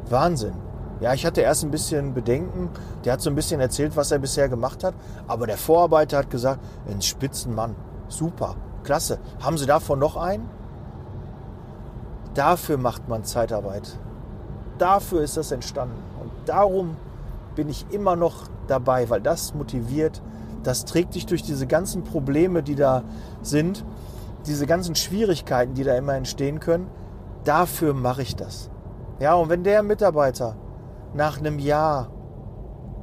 Wahnsinn. 0.09 0.55
Ja, 1.01 1.13
ich 1.15 1.27
hatte 1.27 1.41
erst 1.41 1.65
ein 1.65 1.71
bisschen 1.71 2.15
Bedenken. 2.15 2.71
Der 3.05 3.15
hat 3.15 3.21
so 3.21 3.29
ein 3.29 3.35
bisschen 3.35 3.61
erzählt, 3.61 3.97
was 3.97 4.13
er 4.13 4.19
bisher 4.19 4.49
gemacht 4.49 4.85
hat. 4.85 4.95
Aber 5.27 5.47
der 5.47 5.57
Vorarbeiter 5.57 6.19
hat 6.19 6.31
gesagt, 6.31 6.61
ein 6.89 7.03
Spitzenmann. 7.03 7.75
Super, 8.09 8.57
klasse. 8.85 9.19
Haben 9.41 9.59
Sie 9.59 9.67
davon 9.67 9.99
noch 9.99 10.17
einen? 10.17 10.49
Dafür 12.35 12.79
macht 12.79 13.09
man 13.09 13.25
Zeitarbeit. 13.25 13.99
Dafür 14.79 15.23
ist 15.23 15.37
das 15.37 15.51
entstanden. 15.53 16.03
Und 16.21 16.31
darum 16.47 16.97
bin 17.55 17.69
ich 17.69 17.87
immer 17.91 18.17
noch 18.17 18.49
dabei, 18.67 19.11
weil 19.11 19.21
das 19.21 19.55
motiviert, 19.55 20.23
das 20.63 20.85
trägt 20.85 21.15
dich 21.15 21.27
durch 21.27 21.43
diese 21.43 21.67
ganzen 21.67 22.05
Probleme, 22.05 22.63
die 22.63 22.75
da 22.75 23.03
sind 23.43 23.85
diese 24.47 24.67
ganzen 24.67 24.95
Schwierigkeiten, 24.95 25.75
die 25.75 25.85
da 25.85 25.97
immer 25.97 26.15
entstehen 26.15 26.61
können, 26.61 26.91
dafür 27.45 27.95
mache 27.95 28.23
ich 28.23 28.37
das. 28.37 28.71
Ja, 29.21 29.35
und 29.35 29.49
wenn 29.49 29.63
der 29.63 29.83
Mitarbeiter 29.83 30.57
nach 31.15 31.39
einem 31.39 31.59
Jahr 31.59 32.11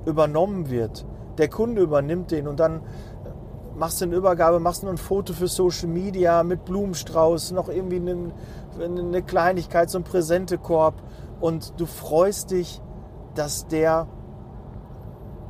übernommen 0.05 0.69
wird, 0.69 1.05
der 1.37 1.47
Kunde 1.47 1.81
übernimmt 1.81 2.31
den 2.31 2.47
und 2.47 2.59
dann 2.59 2.81
machst 3.77 4.03
eine 4.03 4.15
Übergabe, 4.15 4.59
machst 4.59 4.83
nur 4.83 4.91
ein 4.91 4.97
Foto 4.97 5.31
für 5.31 5.47
Social 5.47 5.87
Media 5.87 6.43
mit 6.43 6.65
Blumenstrauß, 6.65 7.51
noch 7.51 7.69
irgendwie 7.69 7.97
eine, 7.97 8.33
eine 8.83 9.21
Kleinigkeit, 9.21 9.89
so 9.89 9.99
ein 9.99 10.03
Präsentekorb 10.03 11.01
und 11.39 11.79
du 11.79 11.85
freust 11.85 12.51
dich, 12.51 12.81
dass 13.35 13.67
der 13.67 14.07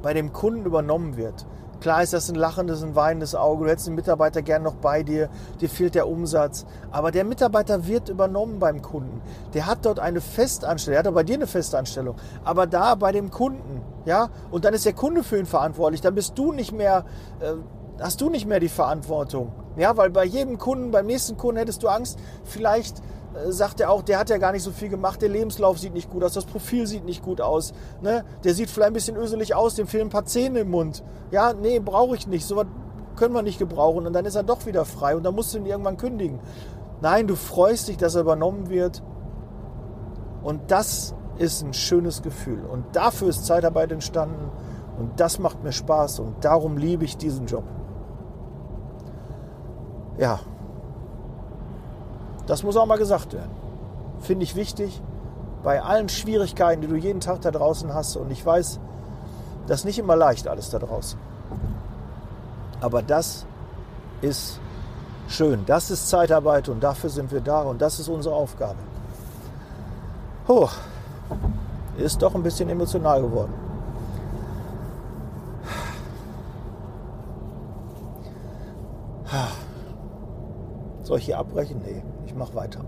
bei 0.02 0.14
dem 0.14 0.34
Kunden 0.34 0.66
übernommen 0.66 1.18
wird. 1.18 1.46
Klar 1.80 2.04
ist 2.04 2.12
das 2.12 2.30
ein 2.30 2.36
lachendes, 2.36 2.84
ein 2.84 2.96
weinendes 2.96 3.36
Auge. 3.36 3.64
Du 3.64 3.72
hättest 3.72 3.88
den 3.88 3.96
Mitarbeiter 3.96 4.42
gern 4.42 4.64
noch 4.64 4.76
bei 4.76 5.02
dir. 5.02 5.30
Dir 5.62 5.70
fehlt 5.70 5.96
der 5.96 6.10
Umsatz. 6.10 6.66
Aber 6.92 7.12
der 7.12 7.24
Mitarbeiter 7.24 7.88
wird 7.88 8.10
übernommen 8.10 8.60
beim 8.60 8.82
Kunden. 8.82 9.22
Der 9.54 9.66
hat 9.66 9.86
dort 9.86 9.98
eine 9.98 10.20
Festanstellung. 10.20 10.94
Der 10.94 11.00
hat 11.00 11.08
auch 11.08 11.16
bei 11.16 11.24
dir 11.24 11.36
eine 11.36 11.48
Festanstellung. 11.48 12.16
Aber 12.44 12.68
da 12.68 12.96
bei 12.96 13.14
dem 13.14 13.32
Kunden, 13.32 13.82
ja. 14.06 14.30
Und 14.52 14.66
dann 14.66 14.74
ist 14.74 14.86
der 14.86 14.94
Kunde 14.94 15.24
für 15.24 15.40
ihn 15.40 15.46
verantwortlich. 15.46 16.02
Dann 16.02 16.16
bist 16.16 16.38
du 16.38 16.52
nicht 16.52 16.74
mehr, 16.74 17.06
äh, 17.40 17.54
hast 18.02 18.20
du 18.20 18.30
nicht 18.30 18.46
mehr 18.46 18.60
die 18.60 18.68
Verantwortung. 18.68 19.54
Ja, 19.78 19.96
weil 19.96 20.10
bei 20.10 20.26
jedem 20.26 20.58
Kunden, 20.58 20.92
beim 20.92 21.06
nächsten 21.06 21.38
Kunden 21.38 21.60
hättest 21.60 21.82
du 21.84 21.88
Angst, 21.88 22.20
vielleicht 22.44 23.02
sagt 23.50 23.80
er 23.80 23.92
auch, 23.92 24.02
der 24.02 24.20
hat 24.20 24.30
ja 24.30 24.38
gar 24.38 24.52
nicht 24.52 24.64
so 24.64 24.72
viel 24.72 24.90
gemacht, 24.90 25.22
der 25.22 25.30
Lebenslauf 25.30 25.78
sieht 25.80 25.94
nicht 25.94 26.10
gut 26.10 26.24
aus, 26.24 26.34
das 26.34 26.46
Profil 26.46 26.88
sieht 26.88 27.06
nicht 27.06 27.24
gut 27.24 27.42
aus, 27.42 27.74
ne? 28.02 28.26
der 28.44 28.54
sieht 28.54 28.70
vielleicht 28.70 28.88
ein 28.92 28.94
bisschen 28.94 29.18
öselig 29.18 29.56
aus, 29.56 29.76
dem 29.76 29.88
fehlen 29.88 30.08
ein 30.08 30.12
paar 30.12 30.26
Zähne 30.26 30.60
im 30.60 30.72
Mund. 30.72 31.04
Ja, 31.32 31.54
nee, 31.54 31.80
brauche 31.80 32.16
ich 32.16 32.28
nicht, 32.28 32.46
sowas 32.46 32.66
können 33.16 33.34
wir 33.34 33.42
nicht 33.42 33.60
gebrauchen 33.60 34.08
und 34.08 34.14
dann 34.14 34.26
ist 34.26 34.36
er 34.36 34.44
doch 34.44 34.66
wieder 34.66 34.86
frei 34.86 35.16
und 35.16 35.24
dann 35.24 35.36
musst 35.36 35.54
du 35.54 35.60
ihn 35.60 35.66
irgendwann 35.66 35.98
kündigen. 35.98 36.40
Nein, 37.02 37.28
du 37.28 37.36
freust 37.36 37.88
dich, 37.88 37.98
dass 37.98 38.16
er 38.16 38.22
übernommen 38.22 38.70
wird 38.70 39.04
und 40.42 40.72
das 40.72 41.14
ist 41.38 41.64
ein 41.64 41.74
schönes 41.74 42.22
Gefühl 42.22 42.66
und 42.66 42.84
dafür 42.94 43.30
ist 43.30 43.46
Zeitarbeit 43.46 43.92
entstanden 43.92 44.50
und 44.98 45.20
das 45.20 45.40
macht 45.40 45.64
mir 45.64 45.72
Spaß 45.72 46.20
und 46.20 46.44
darum 46.44 46.78
liebe 46.78 47.06
ich 47.06 47.16
diesen 47.16 47.46
Job. 47.46 47.64
Ja, 50.18 50.40
das 52.50 52.64
muss 52.64 52.76
auch 52.78 52.88
mal 52.88 52.98
gesagt 52.98 53.34
werden. 53.34 53.52
Finde 54.22 54.44
ich 54.44 54.56
wichtig 54.56 55.02
bei 55.64 55.84
allen 55.84 56.10
Schwierigkeiten, 56.10 56.82
die 56.82 56.88
du 56.88 56.96
jeden 56.96 57.20
Tag 57.20 57.42
da 57.42 57.52
draußen 57.52 57.94
hast. 57.94 58.18
Und 58.18 58.32
ich 58.32 58.44
weiß, 58.44 58.80
das 59.68 59.82
ist 59.82 59.86
nicht 59.86 60.00
immer 60.00 60.16
leicht 60.16 60.48
alles 60.48 60.72
da 60.72 60.80
draußen. 60.80 61.20
Aber 62.82 63.04
das 63.04 63.46
ist 64.22 64.60
schön. 65.28 65.64
Das 65.68 65.92
ist 65.92 66.10
Zeitarbeit 66.10 66.70
und 66.70 66.82
dafür 66.82 67.12
sind 67.12 67.32
wir 67.32 67.42
da 67.42 67.62
und 67.62 67.82
das 67.84 68.00
ist 68.00 68.08
unsere 68.08 68.34
Aufgabe. 68.34 68.80
Oh, 70.48 70.68
ist 71.98 72.20
doch 72.20 72.34
ein 72.34 72.42
bisschen 72.42 72.68
emotional 72.70 73.22
geworden. 73.22 73.54
Soll 81.10 81.18
ich 81.18 81.26
hier 81.26 81.40
abbrechen? 81.40 81.82
Nee, 81.84 82.04
ich 82.28 82.36
mache 82.36 82.54
weiter. 82.54 82.82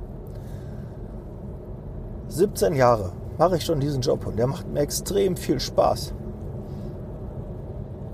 17 2.28 2.76
Jahre 2.76 3.14
mache 3.40 3.58
ich 3.58 3.66
schon 3.66 3.80
diesen 3.80 4.02
Job 4.02 4.28
und 4.28 4.38
der 4.38 4.46
macht 4.46 4.68
mir 4.68 4.82
extrem 4.82 5.36
viel 5.36 5.60
Spaß. 5.60 6.14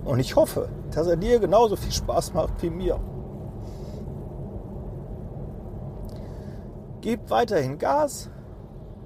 Und 0.06 0.20
ich 0.20 0.38
hoffe, 0.38 0.70
dass 0.91 1.08
er 1.08 1.17
dir 1.17 1.41
genauso 1.41 1.76
viel 1.76 1.91
Spaß 1.91 2.34
macht 2.34 2.54
wie 2.62 2.70
mir. 2.70 2.98
Gebt 7.02 7.30
weiterhin 7.30 7.78
Gas, 7.78 8.30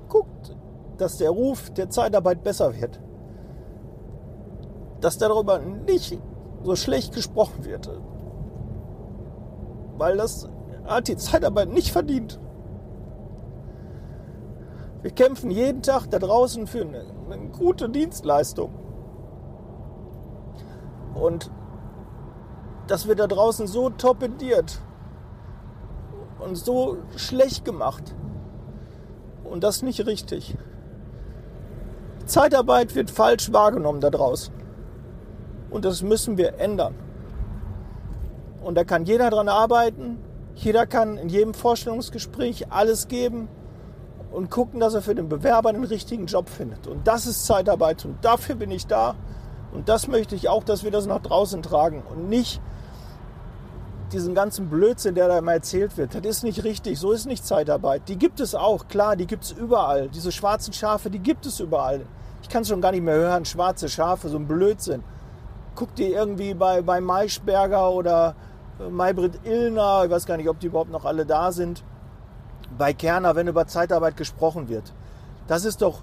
guckt, 0.08 0.56
dass 1.00 1.18
der 1.18 1.32
Ruf 1.32 1.72
der 1.72 1.90
Zeitarbeit 1.90 2.44
besser 2.44 2.80
wird. 2.80 3.02
Dass 5.00 5.18
darüber 5.18 5.58
nicht 5.58 6.22
so 6.62 6.76
schlecht 6.76 7.16
gesprochen 7.16 7.66
wird. 7.66 7.90
Weil 9.98 10.18
das 10.18 10.48
hat 10.86 11.08
die 11.08 11.18
Zeitarbeit 11.18 11.70
nicht 11.70 11.92
verdient. 11.92 12.40
Wir 15.02 15.12
kämpfen 15.12 15.50
jeden 15.50 15.82
Tag 15.82 16.08
da 16.12 16.20
draußen 16.20 16.68
für 16.68 16.82
eine, 16.82 17.06
eine 17.30 17.50
gute 17.50 17.90
Dienstleistung. 17.90 18.72
Und 21.16 21.50
das 22.88 23.08
wird 23.08 23.20
da 23.20 23.28
draußen 23.28 23.68
so 23.68 23.90
torpediert 23.90 24.80
und 26.40 26.56
so 26.56 26.98
schlecht 27.16 27.66
gemacht. 27.66 28.16
Und 29.44 29.64
das 29.64 29.82
nicht 29.82 30.06
richtig. 30.06 30.56
Zeitarbeit 32.26 32.96
wird 32.96 33.12
falsch 33.12 33.52
wahrgenommen 33.52 34.02
da 34.02 34.10
draußen. 34.10 34.54
Und 35.70 35.86
das 35.86 36.02
müssen 36.02 36.38
wir 36.38 36.60
ändern. 36.60 36.96
Und 38.64 38.76
da 38.76 38.84
kann 38.84 39.06
jeder 39.06 39.30
dran 39.30 39.50
arbeiten. 39.50 40.20
Jeder 40.62 40.86
kann 40.86 41.18
in 41.18 41.30
jedem 41.30 41.56
Vorstellungsgespräch 41.56 42.72
alles 42.72 43.08
geben 43.08 43.48
und 44.32 44.52
gucken, 44.52 44.80
dass 44.80 44.94
er 44.94 45.02
für 45.02 45.16
den 45.16 45.28
Bewerber 45.28 45.74
den 45.74 45.84
richtigen 45.84 46.28
Job 46.28 46.50
findet. 46.50 46.86
Und 46.86 47.08
das 47.08 47.26
ist 47.26 47.48
Zeitarbeit 47.48 48.06
und 48.06 48.24
dafür 48.24 48.54
bin 48.54 48.70
ich 48.70 48.86
da. 48.86 49.16
Und 49.74 49.90
das 49.90 50.08
möchte 50.08 50.36
ich 50.36 50.50
auch, 50.50 50.64
dass 50.64 50.84
wir 50.84 50.92
das 50.92 51.08
nach 51.08 51.22
draußen 51.22 51.64
tragen 51.64 52.04
und 52.08 52.30
nicht 52.30 52.62
diesen 54.12 54.36
ganzen 54.36 54.70
Blödsinn, 54.70 55.16
der 55.16 55.30
da 55.30 55.40
immer 55.40 55.54
erzählt 55.54 55.98
wird. 55.98 56.14
Das 56.14 56.24
ist 56.24 56.44
nicht 56.44 56.64
richtig, 56.64 57.00
so 57.00 57.12
ist 57.12 57.26
nicht 57.26 57.44
Zeitarbeit. 57.44 58.04
Die 58.08 58.18
gibt 58.18 58.40
es 58.40 58.54
auch, 58.54 58.88
klar, 58.88 59.16
die 59.16 59.26
gibt 59.26 59.46
es 59.46 59.52
überall. 59.54 60.10
Diese 60.10 60.32
schwarzen 60.32 60.74
Schafe, 60.74 61.10
die 61.10 61.20
gibt 61.20 61.48
es 61.48 61.60
überall. 61.60 62.06
Ich 62.44 62.50
kann 62.50 62.62
es 62.62 62.68
schon 62.68 62.82
gar 62.82 62.92
nicht 62.92 63.04
mehr 63.04 63.16
hören, 63.16 63.46
schwarze 63.46 63.90
Schafe, 63.90 64.30
so 64.30 64.38
ein 64.38 64.48
Blödsinn. 64.48 65.04
Guck 65.74 65.96
dir 65.96 66.10
irgendwie 66.10 66.54
bei, 66.54 66.84
bei 66.84 67.02
Maischberger 67.02 67.90
oder 67.90 68.36
Maybrit 68.90 69.46
Illner, 69.46 70.04
ich 70.06 70.12
weiß 70.12 70.26
gar 70.26 70.38
nicht, 70.38 70.50
ob 70.50 70.60
die 70.60 70.68
überhaupt 70.68 70.92
noch 70.92 71.06
alle 71.06 71.26
da 71.26 71.52
sind, 71.52 71.84
bei 72.78 72.94
Kerner, 72.94 73.36
wenn 73.36 73.48
über 73.48 73.68
Zeitarbeit 73.68 74.18
gesprochen 74.18 74.70
wird. 74.70 74.94
Das 75.48 75.66
ist 75.66 75.82
doch 75.82 76.00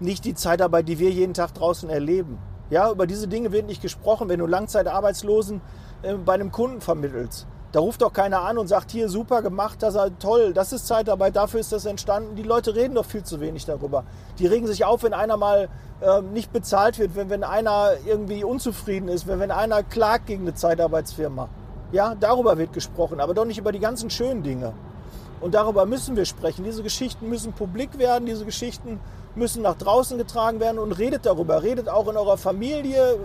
nicht 0.00 0.24
die 0.24 0.34
Zeitarbeit, 0.34 0.88
die 0.88 0.98
wir 0.98 1.10
jeden 1.10 1.34
Tag 1.34 1.54
draußen 1.54 1.88
erleben. 1.88 2.38
Ja, 2.70 2.90
über 2.90 3.06
diese 3.06 3.28
Dinge 3.28 3.52
wird 3.52 3.66
nicht 3.66 3.82
gesprochen, 3.82 4.28
wenn 4.28 4.40
du 4.40 4.46
Langzeitarbeitslosen 4.46 5.60
äh, 6.02 6.14
bei 6.14 6.34
einem 6.34 6.50
Kunden 6.50 6.80
vermittelst. 6.80 7.46
Da 7.72 7.80
ruft 7.80 8.02
doch 8.02 8.12
keiner 8.12 8.42
an 8.42 8.56
und 8.56 8.68
sagt, 8.68 8.92
hier 8.92 9.08
super 9.08 9.42
gemacht, 9.42 9.82
das 9.82 9.96
ist 9.96 10.12
toll, 10.20 10.52
das 10.54 10.72
ist 10.72 10.86
Zeitarbeit, 10.86 11.34
dafür 11.34 11.58
ist 11.58 11.72
das 11.72 11.86
entstanden. 11.86 12.36
Die 12.36 12.44
Leute 12.44 12.76
reden 12.76 12.94
doch 12.94 13.04
viel 13.04 13.24
zu 13.24 13.40
wenig 13.40 13.66
darüber. 13.66 14.04
Die 14.38 14.46
regen 14.46 14.68
sich 14.68 14.84
auf, 14.84 15.02
wenn 15.02 15.12
einer 15.12 15.36
mal 15.36 15.68
äh, 16.00 16.22
nicht 16.22 16.52
bezahlt 16.52 16.98
wird, 16.98 17.16
wenn, 17.16 17.30
wenn 17.30 17.42
einer 17.42 17.90
irgendwie 18.06 18.44
unzufrieden 18.44 19.08
ist, 19.08 19.26
wenn, 19.26 19.40
wenn 19.40 19.50
einer 19.50 19.82
klagt 19.82 20.26
gegen 20.26 20.42
eine 20.42 20.54
Zeitarbeitsfirma. 20.54 21.48
Ja, 21.94 22.16
darüber 22.18 22.58
wird 22.58 22.72
gesprochen, 22.72 23.20
aber 23.20 23.34
doch 23.34 23.44
nicht 23.44 23.58
über 23.58 23.70
die 23.70 23.78
ganzen 23.78 24.10
schönen 24.10 24.42
Dinge. 24.42 24.72
Und 25.40 25.54
darüber 25.54 25.86
müssen 25.86 26.16
wir 26.16 26.24
sprechen. 26.24 26.64
Diese 26.64 26.82
Geschichten 26.82 27.28
müssen 27.28 27.52
publik 27.52 27.98
werden, 27.98 28.26
diese 28.26 28.44
Geschichten 28.44 28.98
müssen 29.36 29.62
nach 29.62 29.76
draußen 29.76 30.18
getragen 30.18 30.58
werden 30.58 30.80
und 30.80 30.90
redet 30.90 31.24
darüber. 31.24 31.62
Redet 31.62 31.88
auch 31.88 32.08
in 32.08 32.16
eurer 32.16 32.36
Familie, 32.36 33.16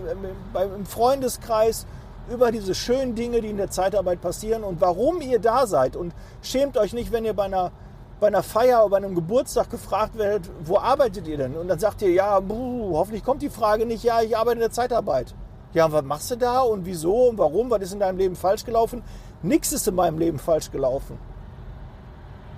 im 0.54 0.86
Freundeskreis 0.86 1.84
über 2.32 2.52
diese 2.52 2.76
schönen 2.76 3.16
Dinge, 3.16 3.40
die 3.40 3.48
in 3.50 3.56
der 3.56 3.72
Zeitarbeit 3.72 4.20
passieren 4.20 4.62
und 4.62 4.80
warum 4.80 5.20
ihr 5.20 5.40
da 5.40 5.66
seid. 5.66 5.96
Und 5.96 6.14
schämt 6.40 6.78
euch 6.78 6.92
nicht, 6.92 7.10
wenn 7.10 7.24
ihr 7.24 7.34
bei 7.34 7.46
einer, 7.46 7.72
bei 8.20 8.28
einer 8.28 8.44
Feier 8.44 8.82
oder 8.82 8.90
bei 8.90 8.96
einem 8.98 9.16
Geburtstag 9.16 9.68
gefragt 9.68 10.16
werdet, 10.16 10.48
wo 10.64 10.78
arbeitet 10.78 11.26
ihr 11.26 11.38
denn? 11.38 11.56
Und 11.56 11.66
dann 11.66 11.80
sagt 11.80 12.02
ihr, 12.02 12.12
ja, 12.12 12.38
buh, 12.38 12.96
hoffentlich 12.96 13.24
kommt 13.24 13.42
die 13.42 13.50
Frage 13.50 13.84
nicht, 13.84 14.04
ja, 14.04 14.22
ich 14.22 14.36
arbeite 14.36 14.58
in 14.58 14.60
der 14.60 14.70
Zeitarbeit. 14.70 15.34
Ja, 15.72 15.90
was 15.92 16.02
machst 16.02 16.30
du 16.30 16.36
da 16.36 16.60
und 16.60 16.84
wieso 16.84 17.28
und 17.28 17.38
warum? 17.38 17.70
Was 17.70 17.82
ist 17.82 17.92
in 17.92 18.00
deinem 18.00 18.18
Leben 18.18 18.34
falsch 18.34 18.64
gelaufen? 18.64 19.02
Nichts 19.42 19.72
ist 19.72 19.86
in 19.86 19.94
meinem 19.94 20.18
Leben 20.18 20.38
falsch 20.38 20.70
gelaufen. 20.70 21.18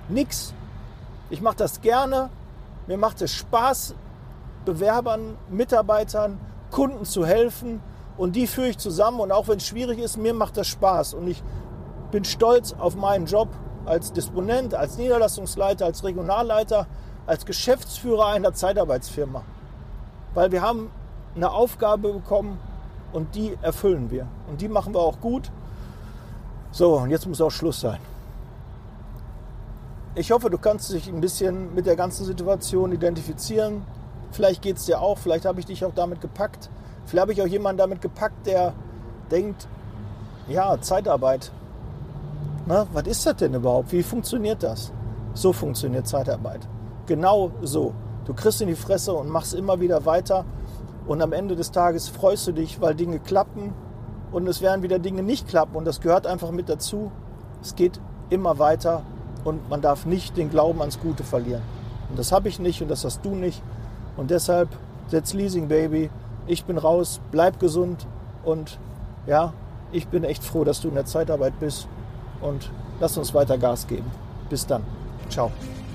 Nix. 0.09 0.55
Ich 1.31 1.41
mache 1.41 1.57
das 1.57 1.81
gerne. 1.81 2.31
Mir 2.87 2.99
macht 2.99 3.23
es 3.23 3.33
Spaß, 3.33 3.95
Bewerbern, 4.65 5.37
Mitarbeitern, 5.51 6.41
Kunden 6.71 7.05
zu 7.05 7.27
helfen. 7.27 7.81
Und 8.17 8.35
die 8.35 8.47
führe 8.47 8.69
ich 8.69 8.79
zusammen. 8.79 9.21
Und 9.21 9.31
auch 9.31 9.49
wenn 9.49 9.59
es 9.59 9.67
schwierig 9.67 9.99
ist, 9.99 10.17
mir 10.17 10.35
macht 10.35 10.57
das 10.57 10.67
Spaß. 10.69 11.15
Und 11.15 11.29
ich 11.29 11.43
bin 12.11 12.25
stolz 12.25 12.75
auf 12.79 12.97
meinen 12.97 13.27
Job 13.27 13.49
als 13.85 14.13
Disponent, 14.13 14.75
als 14.75 14.97
Niederlassungsleiter, 14.97 15.85
als 15.85 16.03
Regionalleiter, 16.05 16.87
als 17.27 17.47
Geschäftsführer 17.47 18.29
einer 18.29 18.53
Zeitarbeitsfirma. 18.53 19.43
Weil 20.35 20.51
wir 20.51 20.63
haben 20.63 20.91
eine 21.35 21.51
Aufgabe 21.51 22.13
bekommen, 22.13 22.59
und 23.13 23.35
die 23.35 23.57
erfüllen 23.63 24.11
wir. 24.11 24.27
Und 24.49 24.61
die 24.61 24.69
machen 24.69 24.95
wir 24.95 25.01
auch 25.01 25.21
gut. 25.21 25.51
So, 26.71 26.97
und 26.99 27.11
jetzt 27.11 27.27
muss 27.27 27.41
auch 27.41 27.51
Schluss 27.51 27.81
sein. 27.81 27.99
Ich 30.15 30.31
hoffe, 30.31 30.51
du 30.51 30.59
kannst 30.59 30.93
dich 30.93 31.09
ein 31.09 31.21
bisschen 31.21 31.75
mit 31.75 31.87
der 31.87 31.97
ganzen 31.97 32.25
Situation 32.25 32.93
identifizieren. 32.93 33.83
Vielleicht 34.31 34.63
geht 34.63 34.77
es 34.77 34.87
dir 34.87 35.01
auch, 35.01 35.19
vielleicht 35.19 35.45
habe 35.45 35.61
ich 35.61 35.67
dich 35.67 35.85
auch 35.85 35.95
damit 35.95 36.21
gepackt. 36.21 36.71
Vielleicht 37.07 37.23
habe 37.23 37.33
ich 37.33 37.43
auch 37.43 37.47
jemanden 37.47 37.79
damit 37.79 38.01
gepackt, 38.01 38.47
der 38.47 38.73
denkt, 39.31 39.67
ja, 40.49 40.81
Zeitarbeit. 40.81 41.51
Na, 42.67 42.87
was 42.93 43.07
ist 43.07 43.27
das 43.27 43.37
denn 43.37 43.55
überhaupt? 43.55 43.93
Wie 43.93 44.03
funktioniert 44.03 44.63
das? 44.63 44.93
So 45.35 45.53
funktioniert 45.53 46.07
Zeitarbeit. 46.07 46.61
Genau 47.07 47.51
so. 47.63 47.95
Du 48.25 48.35
kriegst 48.35 48.61
in 48.61 48.69
die 48.69 48.77
Fresse 48.77 49.13
und 49.13 49.29
machst 49.29 49.55
immer 49.55 49.81
wieder 49.81 50.05
weiter 50.05 50.45
und 51.07 51.21
am 51.21 51.33
Ende 51.33 51.57
des 51.57 51.73
Tages 51.73 52.09
freust 52.09 52.47
du 52.47 52.53
dich, 52.53 52.81
weil 52.81 52.95
Dinge 52.95 53.19
klappen 53.19 53.73
und 54.31 54.47
es 54.47 54.61
werden 54.63 54.83
wieder 54.83 54.99
Dinge 54.99 55.23
nicht 55.23 55.49
klappen 55.49 55.77
und 55.77 55.85
das 55.85 56.01
gehört 56.01 56.27
einfach 56.27 56.51
mit 56.51 56.69
dazu. 56.69 57.11
Es 57.61 57.75
geht 57.75 58.01
immer 58.31 58.59
weiter 58.59 59.03
und 59.45 59.69
man 59.69 59.83
darf 59.83 60.07
nicht 60.07 60.37
den 60.37 60.51
Glauben 60.51 60.81
ans 60.81 61.01
Gute 61.01 61.25
verlieren. 61.25 61.63
Und 62.09 62.19
das 62.19 62.33
habe 62.33 62.49
ich 62.49 62.59
nicht 62.59 62.83
und 62.83 62.89
das 62.89 63.05
hast 63.05 63.25
du 63.25 63.35
nicht. 63.35 63.63
Und 64.17 64.31
deshalb 64.31 64.69
setz 65.09 65.33
Leasing 65.33 65.69
Baby. 65.69 66.11
Ich 66.47 66.65
bin 66.65 66.79
raus, 66.79 67.21
bleib 67.31 67.59
gesund 67.61 68.07
und 68.45 68.79
ja, 69.27 69.53
ich 69.93 70.09
bin 70.09 70.25
echt 70.25 70.43
froh, 70.43 70.65
dass 70.65 70.81
du 70.81 70.89
in 70.89 70.95
der 70.95 71.05
Zeitarbeit 71.05 71.59
bist 71.61 71.87
und 72.41 72.71
lass 73.01 73.17
uns 73.17 73.33
weiter 73.35 73.59
Gas 73.59 73.87
geben. 73.87 74.11
Bis 74.49 74.67
dann. 74.67 74.83
Ciao. 75.29 75.51